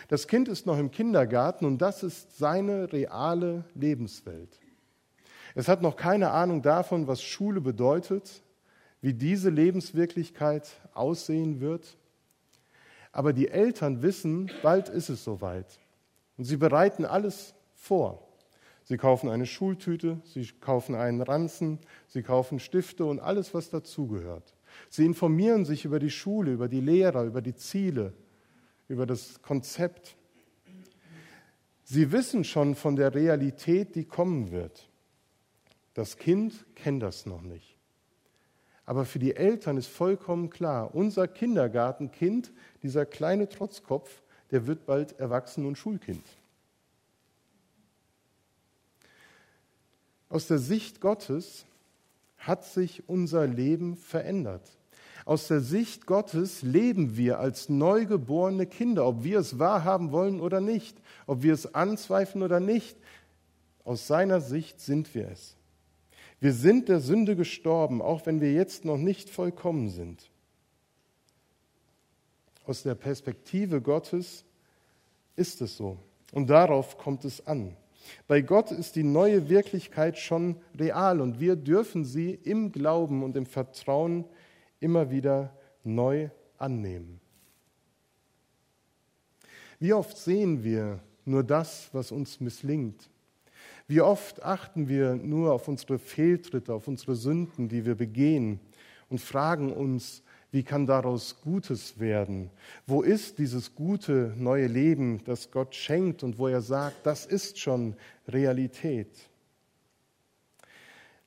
Das 0.08 0.28
Kind 0.28 0.48
ist 0.48 0.66
noch 0.66 0.78
im 0.80 0.92
Kindergarten 0.92 1.66
und 1.66 1.80
das 1.80 2.04
ist 2.04 2.38
seine 2.38 2.92
reale 2.92 3.66
Lebenswelt. 3.76 4.60
Es 5.56 5.68
hat 5.68 5.82
noch 5.82 5.96
keine 5.96 6.32
Ahnung 6.32 6.62
davon, 6.62 7.08
was 7.08 7.22
Schule 7.22 7.62
bedeutet, 7.62 8.44
wie 9.02 9.14
diese 9.14 9.50
Lebenswirklichkeit 9.50 10.72
aussehen 10.96 11.60
wird. 11.60 11.98
Aber 13.12 13.34
die 13.34 13.50
Eltern 13.50 14.02
wissen, 14.02 14.50
bald 14.62 14.90
ist 14.90 15.10
es 15.10 15.24
soweit. 15.24 15.80
Und 16.38 16.46
sie 16.46 16.58
bereiten 16.58 17.06
alles 17.06 17.54
vor. 17.76 18.28
Sie 18.86 18.98
kaufen 18.98 19.30
eine 19.30 19.46
Schultüte, 19.46 20.20
sie 20.26 20.46
kaufen 20.60 20.96
einen 20.96 21.22
Ranzen, 21.22 21.80
sie 22.08 22.22
kaufen 22.22 22.60
Stifte 22.60 23.06
und 23.06 23.20
alles, 23.20 23.54
was 23.54 23.70
dazugehört. 23.70 24.54
Sie 24.90 25.06
informieren 25.06 25.66
sich 25.66 25.86
über 25.86 26.00
die 26.00 26.10
Schule, 26.10 26.52
über 26.52 26.68
die 26.68 26.82
Lehrer, 26.82 27.24
über 27.24 27.42
die 27.42 27.56
Ziele, 27.56 28.14
über 28.88 29.06
das 29.06 29.42
Konzept. 29.42 30.18
Sie 31.84 32.12
wissen 32.12 32.44
schon 32.44 32.76
von 32.76 32.96
der 32.96 33.14
Realität, 33.14 33.96
die 33.96 34.06
kommen 34.06 34.52
wird. 34.52 34.90
Das 35.94 36.18
Kind 36.18 36.66
kennt 36.76 37.04
das 37.04 37.26
noch 37.26 37.42
nicht. 37.42 37.73
Aber 38.86 39.06
für 39.06 39.20
die 39.20 39.36
Eltern 39.36 39.78
ist 39.78 39.88
vollkommen 39.88 40.50
klar, 40.50 40.94
unser 40.94 41.28
Kindergartenkind, 41.28 42.52
dieser 42.82 43.06
kleine 43.06 43.48
Trotzkopf, 43.48 44.22
der 44.52 44.68
wird 44.68 44.86
bald 44.86 45.20
Erwachsen- 45.20 45.66
und 45.66 45.78
Schulkind. 45.78 46.24
Aus 50.30 50.48
der 50.48 50.58
Sicht 50.58 51.00
Gottes 51.00 51.66
hat 52.38 52.66
sich 52.66 53.08
unser 53.08 53.48
Leben 53.48 53.96
verändert. 53.96 54.68
Aus 55.25 55.48
der 55.48 55.62
Sicht 55.62 56.06
Gottes 56.06 56.63
leben 56.63 57.16
wir 57.16 57.40
als 57.40 57.70
neugeborene 57.70 58.66
Kinder, 58.66 59.06
ob 59.08 59.24
wir 59.24 59.40
es 59.40 59.58
wahrhaben 59.60 60.12
wollen 60.12 60.42
oder 60.42 60.60
nicht, 60.60 60.98
ob 61.28 61.44
wir 61.44 61.54
es 61.54 61.74
anzweifeln 61.74 62.44
oder 62.44 62.60
nicht. 62.60 62.98
Aus 63.86 64.08
seiner 64.08 64.42
Sicht 64.42 64.82
sind 64.82 65.16
wir 65.16 65.30
es. 65.30 65.56
Wir 66.44 66.52
sind 66.52 66.90
der 66.90 67.00
Sünde 67.00 67.38
gestorben, 67.38 68.02
auch 68.02 68.26
wenn 68.26 68.42
wir 68.42 68.52
jetzt 68.52 68.84
noch 68.84 68.98
nicht 68.98 69.30
vollkommen 69.30 69.88
sind. 69.88 70.30
Aus 72.66 72.84
der 72.84 72.96
Perspektive 72.96 73.80
Gottes 73.80 74.44
ist 75.38 75.62
es 75.62 75.78
so. 75.78 75.98
Und 76.34 76.50
darauf 76.50 76.98
kommt 76.98 77.24
es 77.24 77.48
an. 77.48 77.78
Bei 78.28 78.42
Gott 78.42 78.72
ist 78.72 78.98
die 78.98 79.04
neue 79.04 79.48
Wirklichkeit 79.48 80.18
schon 80.18 80.58
real 80.78 81.22
und 81.22 81.40
wir 81.40 81.56
dürfen 81.56 82.04
sie 82.04 82.32
im 82.34 82.74
Glauben 82.74 83.24
und 83.24 83.38
im 83.38 83.46
Vertrauen 83.46 84.26
immer 84.82 85.12
wieder 85.12 85.58
neu 85.86 86.30
annehmen. 86.58 87.22
Wie 89.80 89.94
oft 89.94 90.18
sehen 90.18 90.66
wir 90.66 91.00
nur 91.24 91.46
das, 91.46 91.88
was 91.94 92.12
uns 92.12 92.42
misslingt? 92.42 93.10
Wie 93.88 94.02
oft 94.02 94.44
achten 94.44 94.88
wir 94.88 95.16
nur 95.16 95.54
auf 95.54 95.68
unsere 95.68 96.00
Fehltritte, 96.00 96.74
auf 96.74 96.88
unsere 96.88 97.16
Sünden, 97.16 97.68
die 97.68 97.86
wir 97.86 97.96
begehen 97.96 98.60
und 99.10 99.20
fragen 99.20 99.74
uns, 99.74 100.24
wie 100.52 100.63
kann 100.63 100.86
daraus 100.86 101.42
Gutes 101.42 102.00
werden? 102.00 102.52
Wo 102.86 103.02
ist 103.02 103.40
dieses 103.40 103.74
gute 103.74 104.34
neue 104.38 104.68
Leben, 104.68 105.24
das 105.25 105.50
Gott 105.50 105.74
schenkt 105.74 106.22
und 106.24 106.38
wo 106.38 106.48
er 106.48 106.62
sagt, 106.62 107.06
das 107.06 107.25
ist 107.25 107.60
schon 107.60 107.96
Realität? 108.28 109.10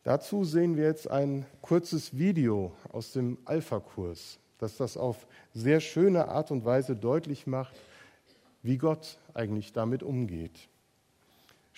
Dazu 0.05 0.45
sehen 0.45 0.77
wir 0.77 0.85
jetzt 0.85 1.11
ein 1.11 1.45
kurzes 1.61 2.17
Video 2.17 2.73
aus 2.93 3.13
dem 3.13 3.39
Alpha-Kurs, 3.45 4.39
das 4.59 4.77
das 4.77 4.97
auf 4.97 5.27
sehr 5.53 5.81
schöne 5.81 6.29
Art 6.29 6.53
und 6.53 6.65
Weise 6.65 6.95
deutlich 6.95 7.49
macht, 7.49 7.75
wie 8.63 8.79
Gott 8.79 9.19
eigentlich 9.35 9.73
damit 9.73 10.05
umgeht. 10.05 10.69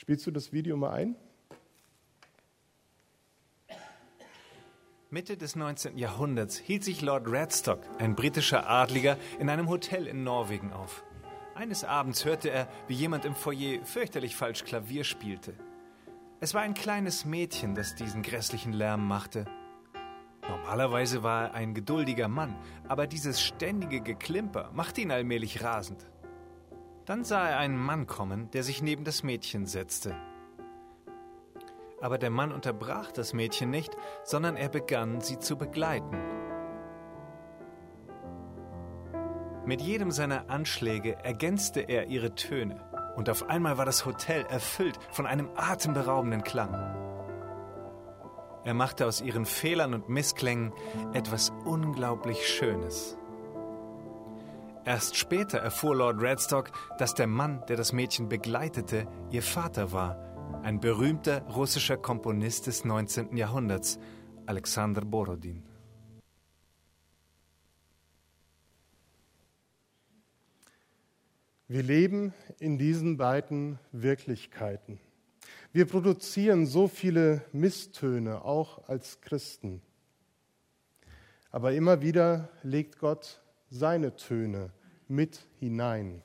Spielst 0.00 0.24
du 0.28 0.30
das 0.30 0.52
Video 0.52 0.76
mal 0.76 0.92
ein? 0.92 1.16
Mitte 5.10 5.36
des 5.36 5.56
19. 5.56 5.98
Jahrhunderts 5.98 6.56
hielt 6.56 6.84
sich 6.84 7.02
Lord 7.02 7.24
Radstock, 7.26 7.80
ein 7.98 8.14
britischer 8.14 8.70
Adliger, 8.70 9.16
in 9.40 9.50
einem 9.50 9.68
Hotel 9.68 10.06
in 10.06 10.22
Norwegen 10.22 10.72
auf. 10.72 11.02
Eines 11.56 11.82
Abends 11.82 12.24
hörte 12.24 12.48
er, 12.48 12.68
wie 12.86 12.94
jemand 12.94 13.24
im 13.24 13.34
Foyer 13.34 13.84
fürchterlich 13.84 14.36
falsch 14.36 14.62
Klavier 14.62 15.02
spielte. 15.02 15.54
Es 16.38 16.54
war 16.54 16.60
ein 16.60 16.74
kleines 16.74 17.24
Mädchen, 17.24 17.74
das 17.74 17.96
diesen 17.96 18.22
grässlichen 18.22 18.72
Lärm 18.72 19.04
machte. 19.04 19.46
Normalerweise 20.48 21.24
war 21.24 21.46
er 21.46 21.54
ein 21.54 21.74
geduldiger 21.74 22.28
Mann, 22.28 22.54
aber 22.86 23.08
dieses 23.08 23.42
ständige 23.42 24.00
Geklimper 24.00 24.70
machte 24.72 25.00
ihn 25.00 25.10
allmählich 25.10 25.64
rasend. 25.64 26.06
Dann 27.08 27.24
sah 27.24 27.48
er 27.48 27.56
einen 27.56 27.78
Mann 27.78 28.06
kommen, 28.06 28.50
der 28.50 28.62
sich 28.62 28.82
neben 28.82 29.02
das 29.02 29.22
Mädchen 29.22 29.64
setzte. 29.64 30.14
Aber 32.02 32.18
der 32.18 32.28
Mann 32.28 32.52
unterbrach 32.52 33.12
das 33.12 33.32
Mädchen 33.32 33.70
nicht, 33.70 33.96
sondern 34.24 34.56
er 34.56 34.68
begann, 34.68 35.22
sie 35.22 35.38
zu 35.38 35.56
begleiten. 35.56 36.18
Mit 39.64 39.80
jedem 39.80 40.10
seiner 40.10 40.50
Anschläge 40.50 41.16
ergänzte 41.24 41.80
er 41.80 42.08
ihre 42.08 42.34
Töne, 42.34 42.78
und 43.16 43.30
auf 43.30 43.48
einmal 43.48 43.78
war 43.78 43.86
das 43.86 44.04
Hotel 44.04 44.44
erfüllt 44.50 44.98
von 45.10 45.24
einem 45.24 45.48
atemberaubenden 45.56 46.42
Klang. 46.42 46.74
Er 48.64 48.74
machte 48.74 49.06
aus 49.06 49.22
ihren 49.22 49.46
Fehlern 49.46 49.94
und 49.94 50.10
Missklängen 50.10 50.74
etwas 51.14 51.54
unglaublich 51.64 52.46
Schönes. 52.46 53.16
Erst 54.88 55.16
später 55.16 55.59
erfuhr 55.59 55.95
Lord 55.95 56.23
Redstock, 56.23 56.71
dass 56.97 57.12
der 57.12 57.26
Mann, 57.26 57.62
der 57.68 57.76
das 57.76 57.92
Mädchen 57.92 58.30
begleitete, 58.30 59.07
ihr 59.30 59.42
Vater 59.42 59.92
war, 59.92 60.16
ein 60.62 60.80
berühmter 60.80 61.42
russischer 61.42 61.99
Komponist 61.99 62.68
des 62.68 62.87
19. 62.87 63.37
Jahrhunderts, 63.37 63.99
Alexander 64.47 65.02
Borodin. 65.02 65.62
Wir 71.66 71.83
leben 71.83 72.33
in 72.59 72.78
diesen 72.78 73.18
beiden 73.18 73.78
Wirklichkeiten. 73.92 74.99
Wir 75.71 75.85
produzieren 75.85 76.64
so 76.64 76.88
viele 76.88 77.45
Misstöne, 77.52 78.42
auch 78.42 78.88
als 78.88 79.21
Christen. 79.21 79.83
Aber 81.50 81.75
immer 81.75 82.00
wieder 82.00 82.49
legt 82.62 82.99
Gott 82.99 83.42
seine 83.68 84.16
Töne 84.16 84.73
mit 85.08 85.46
hinein. 85.58 86.22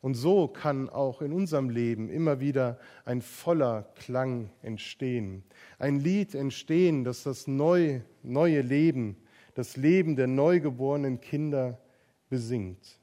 Und 0.00 0.14
so 0.14 0.48
kann 0.48 0.88
auch 0.88 1.22
in 1.22 1.32
unserem 1.32 1.70
Leben 1.70 2.10
immer 2.10 2.40
wieder 2.40 2.78
ein 3.04 3.22
voller 3.22 3.84
Klang 3.94 4.50
entstehen. 4.62 5.44
Ein 5.78 6.00
Lied 6.00 6.34
entstehen, 6.34 7.04
das 7.04 7.22
das 7.22 7.46
neue, 7.46 8.04
neue 8.22 8.62
Leben, 8.62 9.16
das 9.54 9.76
Leben 9.76 10.16
der 10.16 10.26
neugeborenen 10.26 11.20
Kinder 11.20 11.78
besingt. 12.28 12.98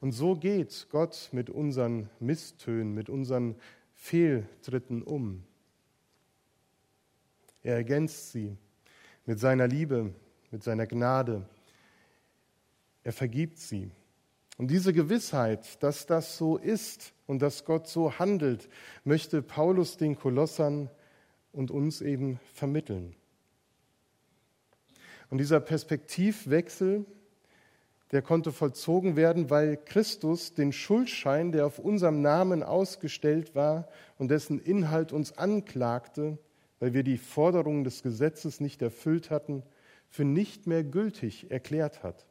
Und 0.00 0.12
so 0.12 0.34
geht 0.34 0.88
Gott 0.90 1.28
mit 1.32 1.48
unseren 1.48 2.10
Misstönen, 2.18 2.92
mit 2.92 3.08
unseren 3.08 3.54
Fehltritten 3.94 5.02
um. 5.02 5.44
Er 7.62 7.76
ergänzt 7.76 8.32
sie 8.32 8.56
mit 9.24 9.38
seiner 9.38 9.66
Liebe, 9.66 10.12
mit 10.50 10.62
seiner 10.62 10.86
Gnade. 10.86 11.48
Er 13.04 13.12
vergibt 13.12 13.58
sie. 13.58 13.90
Und 14.56 14.70
diese 14.70 14.92
Gewissheit, 14.92 15.82
dass 15.82 16.06
das 16.06 16.36
so 16.36 16.56
ist 16.56 17.12
und 17.26 17.42
dass 17.42 17.64
Gott 17.64 17.86
so 17.86 18.18
handelt, 18.18 18.68
möchte 19.04 19.42
Paulus 19.42 19.96
den 19.96 20.16
Kolossern 20.16 20.90
und 21.52 21.70
uns 21.70 22.00
eben 22.00 22.40
vermitteln. 22.54 23.14
Und 25.30 25.38
dieser 25.38 25.60
Perspektivwechsel, 25.60 27.04
der 28.12 28.22
konnte 28.22 28.52
vollzogen 28.52 29.16
werden, 29.16 29.50
weil 29.50 29.76
Christus 29.76 30.54
den 30.54 30.72
Schuldschein, 30.72 31.50
der 31.50 31.66
auf 31.66 31.80
unserem 31.80 32.22
Namen 32.22 32.62
ausgestellt 32.62 33.54
war 33.54 33.88
und 34.18 34.28
dessen 34.28 34.60
Inhalt 34.60 35.12
uns 35.12 35.36
anklagte, 35.36 36.38
weil 36.78 36.94
wir 36.94 37.02
die 37.02 37.18
Forderungen 37.18 37.82
des 37.82 38.02
Gesetzes 38.02 38.60
nicht 38.60 38.82
erfüllt 38.82 39.30
hatten, 39.30 39.64
für 40.08 40.24
nicht 40.24 40.68
mehr 40.68 40.84
gültig 40.84 41.50
erklärt 41.50 42.04
hat. 42.04 42.24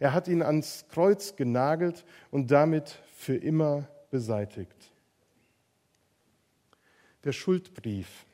Er 0.00 0.14
hat 0.14 0.28
ihn 0.28 0.42
ans 0.42 0.86
Kreuz 0.88 1.36
genagelt 1.36 2.06
und 2.30 2.50
damit 2.50 2.98
für 3.14 3.36
immer 3.36 3.86
beseitigt. 4.10 4.74
Der 7.22 7.32
Schuldbrief. 7.32 8.24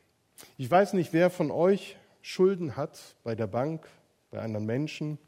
Ich 0.56 0.70
weiß 0.70 0.92
nicht, 0.92 1.12
wer 1.12 1.28
von 1.28 1.50
euch 1.50 1.96
Schulden 2.22 2.76
hat 2.76 3.16
bei 3.24 3.34
der 3.34 3.48
Bank, 3.48 3.84
bei 4.30 4.40
anderen 4.40 4.64
Menschen. 4.64 5.18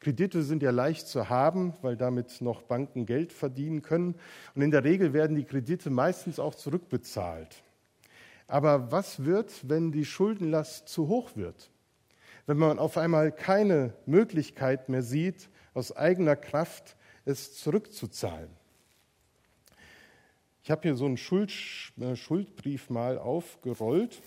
Kredite 0.00 0.42
sind 0.42 0.62
ja 0.62 0.70
leicht 0.70 1.08
zu 1.08 1.30
haben, 1.30 1.72
weil 1.80 1.96
damit 1.96 2.42
noch 2.42 2.60
Banken 2.60 3.06
Geld 3.06 3.32
verdienen 3.32 3.80
können. 3.80 4.16
Und 4.54 4.60
in 4.60 4.70
der 4.70 4.84
Regel 4.84 5.14
werden 5.14 5.34
die 5.34 5.44
Kredite 5.44 5.88
meistens 5.88 6.38
auch 6.38 6.54
zurückbezahlt. 6.54 7.62
Aber 8.48 8.92
was 8.92 9.24
wird, 9.24 9.66
wenn 9.66 9.92
die 9.92 10.04
Schuldenlast 10.04 10.90
zu 10.90 11.08
hoch 11.08 11.36
wird? 11.36 11.70
Wenn 12.44 12.58
man 12.58 12.78
auf 12.78 12.98
einmal 12.98 13.32
keine 13.32 13.94
Möglichkeit 14.04 14.90
mehr 14.90 15.02
sieht, 15.02 15.48
aus 15.76 15.94
eigener 15.94 16.36
Kraft 16.36 16.96
es 17.26 17.54
zurückzuzahlen. 17.58 18.48
Ich 20.62 20.70
habe 20.70 20.82
hier 20.82 20.96
so 20.96 21.04
einen 21.04 21.18
Schuld, 21.18 21.52
äh, 22.00 22.16
Schuldbrief 22.16 22.88
mal 22.88 23.18
aufgerollt 23.18 24.20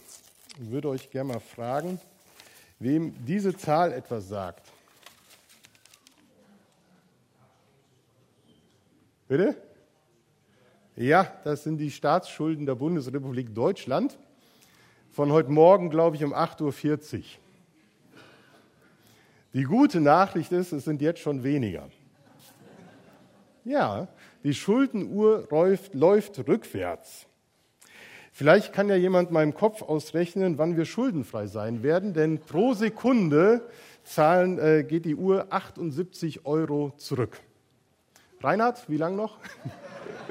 und 0.60 0.72
würde 0.72 0.90
euch 0.90 1.10
gerne 1.10 1.34
mal 1.34 1.40
fragen, 1.40 2.00
wem 2.78 3.14
diese 3.26 3.58
Zahl 3.58 3.92
etwas 3.94 4.30
sagt. 4.30 4.72
Bitte? 9.28 9.56
Ja, 10.96 11.24
das 11.44 11.64
sind 11.64 11.78
die 11.78 11.92
Staatsschulden 11.92 12.68
der 12.68 12.76
Bundesrepublik 12.76 13.56
Deutschland. 13.56 14.20
Von 15.12 15.32
heute 15.32 15.50
Morgen, 15.50 15.90
glaube 15.90 16.16
ich, 16.16 16.24
um 16.24 16.34
8.40 16.34 17.18
Uhr. 17.18 17.24
Die 19.54 19.64
gute 19.64 20.00
Nachricht 20.00 20.52
ist, 20.52 20.72
es 20.72 20.86
sind 20.86 21.02
jetzt 21.02 21.22
schon 21.22 21.44
weniger. 21.44 21.90
Ja, 23.66 24.08
die 24.44 24.54
Schuldenuhr 24.54 25.48
läuft, 25.50 25.94
läuft 25.94 26.48
rückwärts. 26.48 27.26
Vielleicht 28.32 28.74
kann 28.74 28.90
ja 28.90 28.96
jemand 28.96 29.32
meinem 29.32 29.54
Kopf 29.54 29.82
ausrechnen, 29.82 30.58
wann 30.58 30.78
wir 30.78 30.86
schuldenfrei 30.86 31.48
sein 31.48 31.84
werden, 31.84 32.14
denn 32.14 32.40
pro 32.40 32.74
Sekunde 32.74 33.68
zahlen, 34.04 34.60
äh, 34.60 34.84
geht 34.84 35.06
die 35.06 35.16
Uhr 35.16 35.48
78 35.50 36.46
Euro 36.46 36.94
zurück. 36.98 37.40
Reinhard, 38.42 38.88
wie 38.88 38.98
lang 38.98 39.16
noch? 39.16 39.38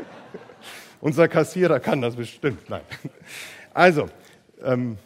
Unser 1.01 1.29
Kassierer 1.29 1.81
kann 1.81 2.01
das 2.01 2.17
bestimmt. 2.17 2.71
Nein. 2.71 2.83
Also, 3.75 4.09
ähm, 4.63 4.97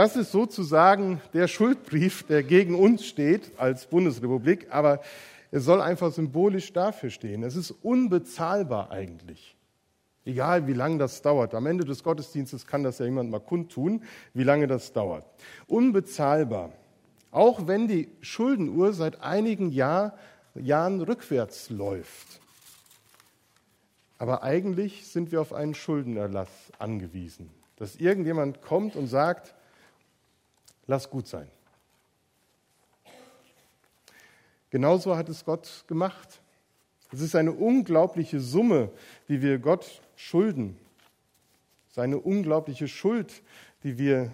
das 0.00 0.16
ist 0.16 0.32
sozusagen 0.32 1.20
der 1.34 1.46
Schuldbrief, 1.46 2.22
der 2.22 2.42
gegen 2.42 2.74
uns 2.74 3.04
steht 3.04 3.52
als 3.58 3.84
Bundesrepublik, 3.84 4.68
aber 4.70 5.02
er 5.50 5.60
soll 5.60 5.82
einfach 5.82 6.10
symbolisch 6.10 6.72
dafür 6.72 7.10
stehen. 7.10 7.42
Es 7.42 7.54
ist 7.54 7.70
unbezahlbar 7.70 8.90
eigentlich. 8.90 9.58
Egal 10.24 10.66
wie 10.66 10.72
lange 10.72 10.96
das 10.96 11.20
dauert. 11.20 11.52
Am 11.52 11.66
Ende 11.66 11.84
des 11.84 12.02
Gottesdienstes 12.02 12.66
kann 12.66 12.82
das 12.82 12.98
ja 12.98 13.04
jemand 13.04 13.30
mal 13.30 13.40
kundtun, 13.40 14.02
wie 14.32 14.42
lange 14.42 14.66
das 14.66 14.94
dauert. 14.94 15.26
Unbezahlbar. 15.66 16.72
Auch 17.30 17.66
wenn 17.66 17.86
die 17.86 18.08
Schuldenuhr 18.22 18.94
seit 18.94 19.20
einigen 19.20 19.70
Jahr, 19.70 20.14
Jahren 20.54 21.02
rückwärts 21.02 21.68
läuft. 21.68 22.40
Aber 24.16 24.44
eigentlich 24.44 25.08
sind 25.08 25.30
wir 25.30 25.42
auf 25.42 25.52
einen 25.52 25.74
Schuldenerlass 25.74 26.48
angewiesen. 26.78 27.50
Dass 27.76 27.96
irgendjemand 27.96 28.62
kommt 28.62 28.96
und 28.96 29.06
sagt, 29.06 29.54
lass 30.90 31.08
gut 31.08 31.28
sein. 31.28 31.48
Genauso 34.70 35.16
hat 35.16 35.28
es 35.28 35.44
Gott 35.44 35.84
gemacht. 35.86 36.42
Es 37.12 37.20
ist 37.20 37.36
eine 37.36 37.52
unglaubliche 37.52 38.40
Summe, 38.40 38.90
die 39.28 39.40
wir 39.40 39.58
Gott 39.58 40.02
schulden. 40.16 40.76
Seine 41.88 42.18
unglaubliche 42.18 42.88
Schuld, 42.88 43.42
die 43.84 43.98
wir 43.98 44.32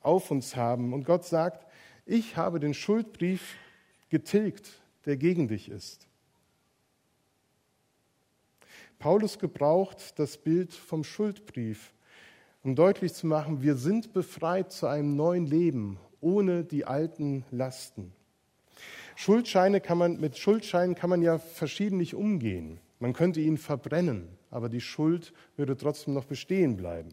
auf 0.00 0.30
uns 0.30 0.54
haben. 0.54 0.92
Und 0.92 1.04
Gott 1.04 1.24
sagt, 1.24 1.66
ich 2.06 2.36
habe 2.36 2.60
den 2.60 2.74
Schuldbrief 2.74 3.56
getilgt, 4.08 4.70
der 5.04 5.16
gegen 5.16 5.48
dich 5.48 5.68
ist. 5.68 6.06
Paulus 9.00 9.38
gebraucht 9.38 10.16
das 10.18 10.38
Bild 10.38 10.72
vom 10.72 11.02
Schuldbrief, 11.02 11.92
um 12.62 12.74
deutlich 12.74 13.14
zu 13.14 13.26
machen, 13.26 13.62
wir 13.62 13.76
sind 13.76 14.12
befreit 14.12 14.72
zu 14.72 14.86
einem 14.86 15.16
neuen 15.16 15.46
Leben 15.46 15.98
ohne 16.20 16.64
die 16.64 16.84
alten 16.84 17.44
Lasten. 17.50 18.12
Schuldscheine 19.16 19.80
kann 19.80 19.98
man, 19.98 20.20
mit 20.20 20.38
Schuldscheinen 20.38 20.94
kann 20.94 21.10
man 21.10 21.22
ja 21.22 21.38
verschiedentlich 21.38 22.14
umgehen. 22.14 22.78
Man 22.98 23.12
könnte 23.12 23.40
ihn 23.40 23.58
verbrennen, 23.58 24.28
aber 24.50 24.68
die 24.68 24.80
Schuld 24.80 25.32
würde 25.56 25.76
trotzdem 25.76 26.14
noch 26.14 26.24
bestehen 26.24 26.76
bleiben. 26.76 27.10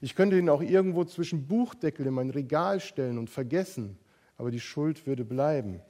Ich 0.00 0.14
könnte 0.14 0.38
ihn 0.38 0.48
auch 0.48 0.62
irgendwo 0.62 1.04
zwischen 1.04 1.46
Buchdeckel 1.46 2.06
in 2.06 2.14
mein 2.14 2.30
Regal 2.30 2.80
stellen 2.80 3.18
und 3.18 3.30
vergessen, 3.30 3.98
aber 4.36 4.50
die 4.50 4.60
Schuld 4.60 5.06
würde 5.06 5.24
bleiben. 5.24 5.80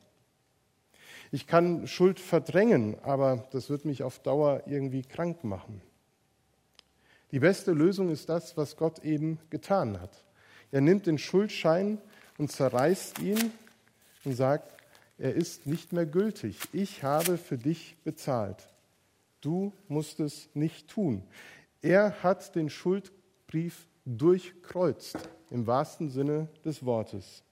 Ich 1.32 1.46
kann 1.46 1.86
Schuld 1.86 2.20
verdrängen, 2.20 2.96
aber 3.02 3.48
das 3.52 3.70
wird 3.70 3.84
mich 3.84 4.02
auf 4.02 4.18
Dauer 4.18 4.62
irgendwie 4.66 5.02
krank 5.02 5.44
machen. 5.44 5.80
Die 7.32 7.40
beste 7.40 7.72
Lösung 7.72 8.10
ist 8.10 8.28
das, 8.28 8.56
was 8.58 8.76
Gott 8.76 9.04
eben 9.04 9.38
getan 9.48 9.98
hat. 10.00 10.24
Er 10.70 10.82
nimmt 10.82 11.06
den 11.06 11.18
Schuldschein 11.18 11.98
und 12.36 12.52
zerreißt 12.52 13.18
ihn 13.20 13.52
und 14.24 14.34
sagt, 14.34 14.76
er 15.16 15.34
ist 15.34 15.66
nicht 15.66 15.92
mehr 15.92 16.04
gültig. 16.04 16.58
Ich 16.72 17.02
habe 17.02 17.38
für 17.38 17.56
dich 17.56 17.96
bezahlt. 18.04 18.68
Du 19.40 19.72
musst 19.88 20.20
es 20.20 20.48
nicht 20.54 20.88
tun. 20.88 21.22
Er 21.80 22.22
hat 22.22 22.54
den 22.54 22.68
Schuldbrief 22.68 23.86
durchkreuzt, 24.04 25.16
im 25.50 25.66
wahrsten 25.66 26.10
Sinne 26.10 26.48
des 26.64 26.84
Wortes. 26.84 27.42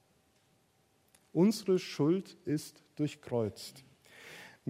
Unsere 1.33 1.79
Schuld 1.79 2.37
ist 2.45 2.83
durchkreuzt. 2.97 3.83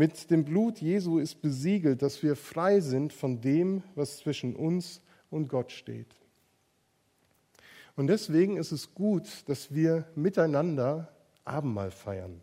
Mit 0.00 0.30
dem 0.30 0.46
Blut 0.46 0.80
Jesu 0.80 1.18
ist 1.18 1.42
besiegelt, 1.42 2.00
dass 2.00 2.22
wir 2.22 2.34
frei 2.34 2.80
sind 2.80 3.12
von 3.12 3.42
dem, 3.42 3.82
was 3.94 4.16
zwischen 4.16 4.56
uns 4.56 5.02
und 5.28 5.48
Gott 5.48 5.72
steht. 5.72 6.16
Und 7.96 8.06
deswegen 8.06 8.56
ist 8.56 8.72
es 8.72 8.94
gut, 8.94 9.28
dass 9.44 9.74
wir 9.74 10.06
miteinander 10.14 11.14
Abendmahl 11.44 11.90
feiern. 11.90 12.40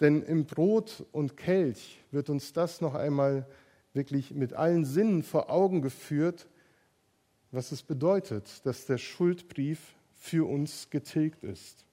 Denn 0.00 0.22
im 0.22 0.46
Brot 0.46 1.04
und 1.12 1.36
Kelch 1.36 2.02
wird 2.10 2.30
uns 2.30 2.54
das 2.54 2.80
noch 2.80 2.94
einmal 2.94 3.46
wirklich 3.92 4.30
mit 4.32 4.54
allen 4.54 4.86
Sinnen 4.86 5.22
vor 5.22 5.50
Augen 5.50 5.82
geführt, 5.82 6.48
was 7.50 7.70
es 7.70 7.82
bedeutet, 7.82 8.64
dass 8.64 8.86
der 8.86 8.96
Schuldbrief 8.96 9.94
für 10.14 10.48
uns 10.48 10.88
getilgt 10.88 11.44
ist. 11.44 11.85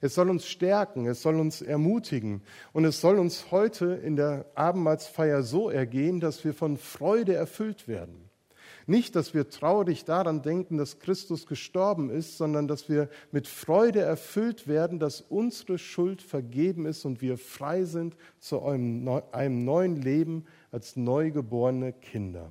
Es 0.00 0.14
soll 0.14 0.30
uns 0.30 0.46
stärken, 0.46 1.06
es 1.06 1.22
soll 1.22 1.38
uns 1.38 1.62
ermutigen 1.62 2.42
und 2.72 2.84
es 2.84 3.00
soll 3.00 3.18
uns 3.18 3.50
heute 3.50 3.86
in 3.86 4.16
der 4.16 4.46
Abendmahlsfeier 4.54 5.42
so 5.42 5.70
ergehen, 5.70 6.20
dass 6.20 6.44
wir 6.44 6.54
von 6.54 6.76
Freude 6.76 7.34
erfüllt 7.34 7.88
werden. 7.88 8.30
Nicht, 8.86 9.14
dass 9.14 9.34
wir 9.34 9.48
traurig 9.48 10.04
daran 10.04 10.42
denken, 10.42 10.76
dass 10.76 10.98
Christus 10.98 11.46
gestorben 11.46 12.10
ist, 12.10 12.38
sondern 12.38 12.66
dass 12.66 12.88
wir 12.88 13.08
mit 13.30 13.46
Freude 13.46 14.00
erfüllt 14.00 14.66
werden, 14.66 14.98
dass 14.98 15.20
unsere 15.20 15.78
Schuld 15.78 16.22
vergeben 16.22 16.86
ist 16.86 17.04
und 17.04 17.22
wir 17.22 17.38
frei 17.38 17.84
sind 17.84 18.16
zu 18.40 18.62
einem 18.62 19.64
neuen 19.64 19.96
Leben 19.96 20.44
als 20.72 20.96
neugeborene 20.96 21.92
Kinder. 21.92 22.50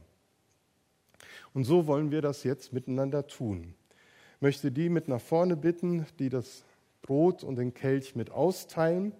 Und 1.54 1.66
so 1.66 1.88
wollen 1.88 2.12
wir 2.12 2.22
das 2.22 2.44
jetzt 2.44 2.74
miteinander 2.74 3.28
tun. 3.28 3.74
Ich 4.36 4.42
möchte 4.42 4.72
die 4.72 4.88
mit 4.88 5.10
nach 5.10 5.20
vorne 5.20 5.58
bitten, 5.58 6.06
die 6.20 6.30
das 6.30 6.64
Brot 7.02 7.44
und 7.44 7.56
den 7.56 7.74
Kelch 7.74 8.16
mit 8.16 8.32
austeilen, 8.32 9.14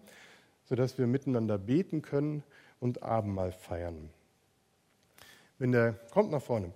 sodass 0.66 0.98
wir 0.98 1.08
miteinander 1.08 1.58
beten 1.58 2.02
können 2.02 2.44
und 2.80 3.04
Abendmahl 3.04 3.52
feiern. 3.52 4.10
Wenn 5.58 5.72
der 5.72 5.94
kommt 6.12 6.32
nach 6.32 6.42
vorne. 6.42 6.72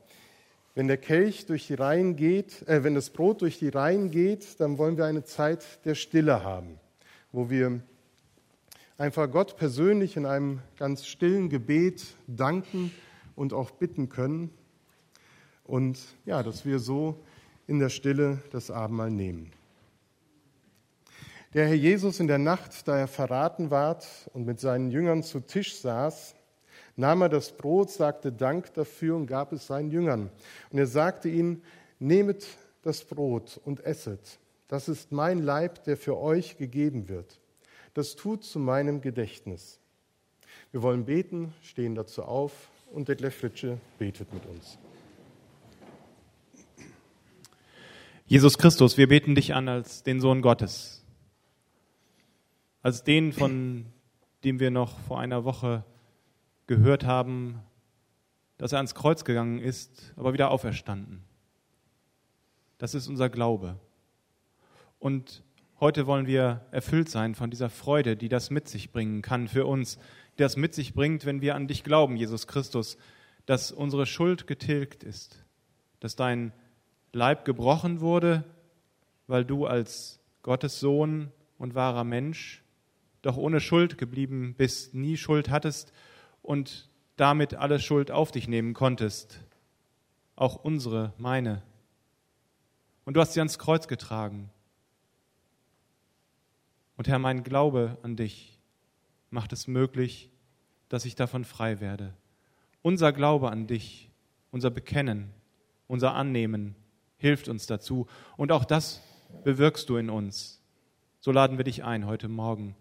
Wenn 0.75 0.87
der 0.87 0.97
Kelch 0.97 1.45
durch 1.45 1.67
die 1.67 1.75
Reihen 1.75 2.15
geht, 2.15 2.67
äh, 2.67 2.83
wenn 2.83 2.95
das 2.95 3.11
Brot 3.11 3.41
durch 3.41 3.59
die 3.59 3.69
Reihen 3.69 4.09
geht, 4.09 4.59
dann 4.59 4.79
wollen 4.79 4.97
wir 4.97 5.05
eine 5.05 5.23
Zeit 5.23 5.85
der 5.85 5.93
Stille 5.93 6.43
haben, 6.43 6.79
wo 7.31 7.49
wir 7.49 7.79
einfach 8.97 9.29
Gott 9.29 9.55
persönlich 9.55 10.17
in 10.17 10.25
einem 10.25 10.61
ganz 10.77 11.05
stillen 11.05 11.49
Gebet 11.49 12.03
danken 12.25 12.91
und 13.35 13.53
auch 13.53 13.69
bitten 13.71 14.09
können. 14.09 14.49
Und 15.63 15.99
ja, 16.25 16.41
dass 16.41 16.65
wir 16.65 16.79
so 16.79 17.19
in 17.67 17.79
der 17.79 17.89
Stille 17.89 18.41
das 18.51 18.71
Abendmahl 18.71 19.11
nehmen. 19.11 19.51
Der 21.53 21.67
Herr 21.67 21.75
Jesus 21.75 22.19
in 22.19 22.25
der 22.27 22.39
Nacht, 22.39 22.87
da 22.87 22.97
er 22.97 23.07
verraten 23.07 23.69
ward 23.69 24.07
und 24.33 24.45
mit 24.45 24.59
seinen 24.59 24.89
Jüngern 24.89 25.21
zu 25.21 25.39
Tisch 25.39 25.75
saß, 25.75 26.33
nahm 26.95 27.21
er 27.21 27.29
das 27.29 27.51
Brot, 27.51 27.91
sagte 27.91 28.31
Dank 28.31 28.73
dafür 28.73 29.15
und 29.15 29.27
gab 29.27 29.53
es 29.53 29.67
seinen 29.67 29.91
Jüngern. 29.91 30.31
Und 30.71 30.79
er 30.79 30.87
sagte 30.87 31.29
ihnen, 31.29 31.61
nehmet 31.99 32.47
das 32.81 33.03
Brot 33.03 33.61
und 33.65 33.85
esset. 33.85 34.39
Das 34.67 34.89
ist 34.89 35.11
mein 35.11 35.43
Leib, 35.43 35.83
der 35.83 35.95
für 35.95 36.17
euch 36.17 36.57
gegeben 36.57 37.07
wird. 37.07 37.39
Das 37.93 38.15
tut 38.15 38.43
zu 38.43 38.57
meinem 38.57 39.01
Gedächtnis. 39.01 39.79
Wir 40.71 40.81
wollen 40.81 41.05
beten, 41.05 41.53
stehen 41.61 41.93
dazu 41.93 42.23
auf 42.23 42.69
und 42.91 43.09
Detlef 43.09 43.35
Fritsche 43.35 43.77
betet 43.99 44.33
mit 44.33 44.43
uns. 44.47 44.79
Jesus 48.25 48.57
Christus, 48.57 48.97
wir 48.97 49.07
beten 49.07 49.35
dich 49.35 49.53
an 49.53 49.67
als 49.69 50.01
den 50.01 50.19
Sohn 50.19 50.41
Gottes, 50.41 51.02
als 52.83 53.03
den, 53.03 53.31
von 53.31 53.85
dem 54.43 54.59
wir 54.59 54.69
noch 54.69 54.99
vor 54.99 55.19
einer 55.19 55.45
Woche 55.45 55.83
gehört 56.67 57.05
haben, 57.05 57.59
dass 58.57 58.73
er 58.73 58.77
ans 58.77 58.93
Kreuz 58.93 59.23
gegangen 59.23 59.59
ist, 59.59 60.13
aber 60.17 60.33
wieder 60.33 60.51
auferstanden. 60.51 61.23
Das 62.77 62.93
ist 62.93 63.07
unser 63.07 63.29
Glaube. 63.29 63.79
Und 64.99 65.43
heute 65.79 66.07
wollen 66.07 66.27
wir 66.27 66.65
erfüllt 66.71 67.09
sein 67.09 67.35
von 67.35 67.49
dieser 67.49 67.69
Freude, 67.69 68.17
die 68.17 68.29
das 68.29 68.51
mit 68.51 68.67
sich 68.67 68.91
bringen 68.91 69.21
kann 69.21 69.47
für 69.47 69.65
uns, 69.65 69.97
die 70.37 70.43
das 70.43 70.57
mit 70.57 70.73
sich 70.73 70.93
bringt, 70.93 71.25
wenn 71.25 71.41
wir 71.41 71.55
an 71.55 71.67
dich 71.67 71.83
glauben, 71.83 72.17
Jesus 72.17 72.47
Christus, 72.47 72.97
dass 73.45 73.71
unsere 73.71 74.05
Schuld 74.05 74.45
getilgt 74.45 75.03
ist, 75.03 75.45
dass 76.01 76.15
dein 76.15 76.51
Leib 77.13 77.45
gebrochen 77.45 78.01
wurde, 78.01 78.43
weil 79.27 79.45
du 79.45 79.65
als 79.65 80.19
Gottes 80.41 80.81
Sohn 80.81 81.31
und 81.57 81.75
wahrer 81.75 82.03
Mensch 82.03 82.62
doch 83.23 83.37
ohne 83.37 83.59
Schuld 83.59 83.97
geblieben 83.97 84.53
bist, 84.55 84.93
nie 84.93 85.17
Schuld 85.17 85.49
hattest 85.49 85.91
und 86.43 86.89
damit 87.15 87.55
alle 87.55 87.79
Schuld 87.79 88.11
auf 88.11 88.31
dich 88.31 88.47
nehmen 88.47 88.73
konntest, 88.73 89.39
auch 90.35 90.55
unsere, 90.55 91.13
meine. 91.17 91.63
Und 93.05 93.15
du 93.15 93.21
hast 93.21 93.33
sie 93.33 93.39
ans 93.39 93.57
Kreuz 93.57 93.87
getragen. 93.87 94.49
Und 96.97 97.07
Herr, 97.07 97.17
mein 97.17 97.43
Glaube 97.43 97.97
an 98.03 98.15
dich 98.15 98.59
macht 99.29 99.53
es 99.53 99.67
möglich, 99.67 100.29
dass 100.89 101.05
ich 101.05 101.15
davon 101.15 101.45
frei 101.45 101.79
werde. 101.79 102.13
Unser 102.81 103.13
Glaube 103.13 103.51
an 103.51 103.67
dich, 103.67 104.11
unser 104.51 104.69
Bekennen, 104.69 105.31
unser 105.87 106.13
Annehmen 106.13 106.75
hilft 107.17 107.47
uns 107.47 107.67
dazu. 107.67 108.07
Und 108.35 108.51
auch 108.51 108.65
das 108.65 109.01
bewirkst 109.43 109.89
du 109.89 109.95
in 109.95 110.09
uns. 110.09 110.61
So 111.19 111.31
laden 111.31 111.57
wir 111.57 111.63
dich 111.63 111.83
ein 111.85 112.05
heute 112.05 112.27
Morgen, 112.27 112.75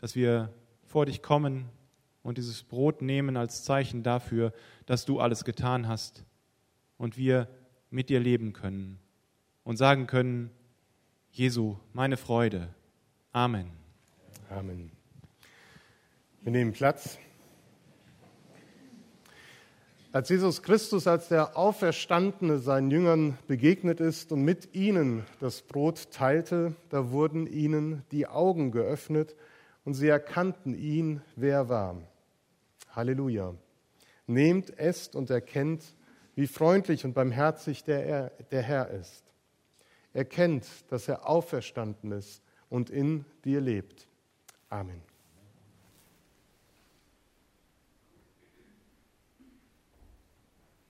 dass 0.00 0.16
wir 0.16 0.50
vor 0.82 1.04
dich 1.04 1.22
kommen 1.22 1.68
und 2.22 2.38
dieses 2.38 2.62
Brot 2.62 3.02
nehmen 3.02 3.36
als 3.36 3.64
Zeichen 3.64 4.02
dafür, 4.02 4.52
dass 4.86 5.04
du 5.04 5.20
alles 5.20 5.44
getan 5.44 5.88
hast 5.88 6.24
und 6.96 7.18
wir 7.18 7.48
mit 7.90 8.08
dir 8.08 8.18
leben 8.18 8.54
können 8.54 8.98
und 9.62 9.76
sagen 9.76 10.06
können, 10.06 10.50
Jesu, 11.30 11.76
meine 11.92 12.16
Freude. 12.16 12.74
Amen. 13.32 13.70
Amen. 14.48 14.90
Wir 16.42 16.52
nehmen 16.52 16.72
Platz. 16.72 17.18
Als 20.12 20.28
Jesus 20.30 20.62
Christus 20.62 21.06
als 21.06 21.28
der 21.28 21.56
Auferstandene 21.56 22.58
seinen 22.58 22.90
Jüngern 22.90 23.38
begegnet 23.46 24.00
ist 24.00 24.32
und 24.32 24.42
mit 24.42 24.74
ihnen 24.74 25.24
das 25.40 25.62
Brot 25.62 26.10
teilte, 26.10 26.74
da 26.88 27.10
wurden 27.10 27.46
ihnen 27.46 28.02
die 28.10 28.26
Augen 28.26 28.72
geöffnet 28.72 29.36
und 29.84 29.94
sie 29.94 30.08
erkannten 30.08 30.74
ihn, 30.74 31.22
wer 31.36 31.54
er 31.54 31.68
war. 31.68 32.02
Halleluja. 32.90 33.54
Nehmt, 34.26 34.78
esst 34.78 35.16
und 35.16 35.30
erkennt, 35.30 35.96
wie 36.34 36.46
freundlich 36.46 37.04
und 37.04 37.14
barmherzig 37.14 37.84
der, 37.84 38.30
der 38.50 38.62
Herr 38.62 38.88
ist. 38.90 39.24
Erkennt, 40.12 40.66
dass 40.88 41.08
er 41.08 41.28
auferstanden 41.28 42.12
ist 42.12 42.42
und 42.68 42.90
in 42.90 43.24
dir 43.44 43.60
lebt. 43.60 44.08
Amen. 44.68 45.09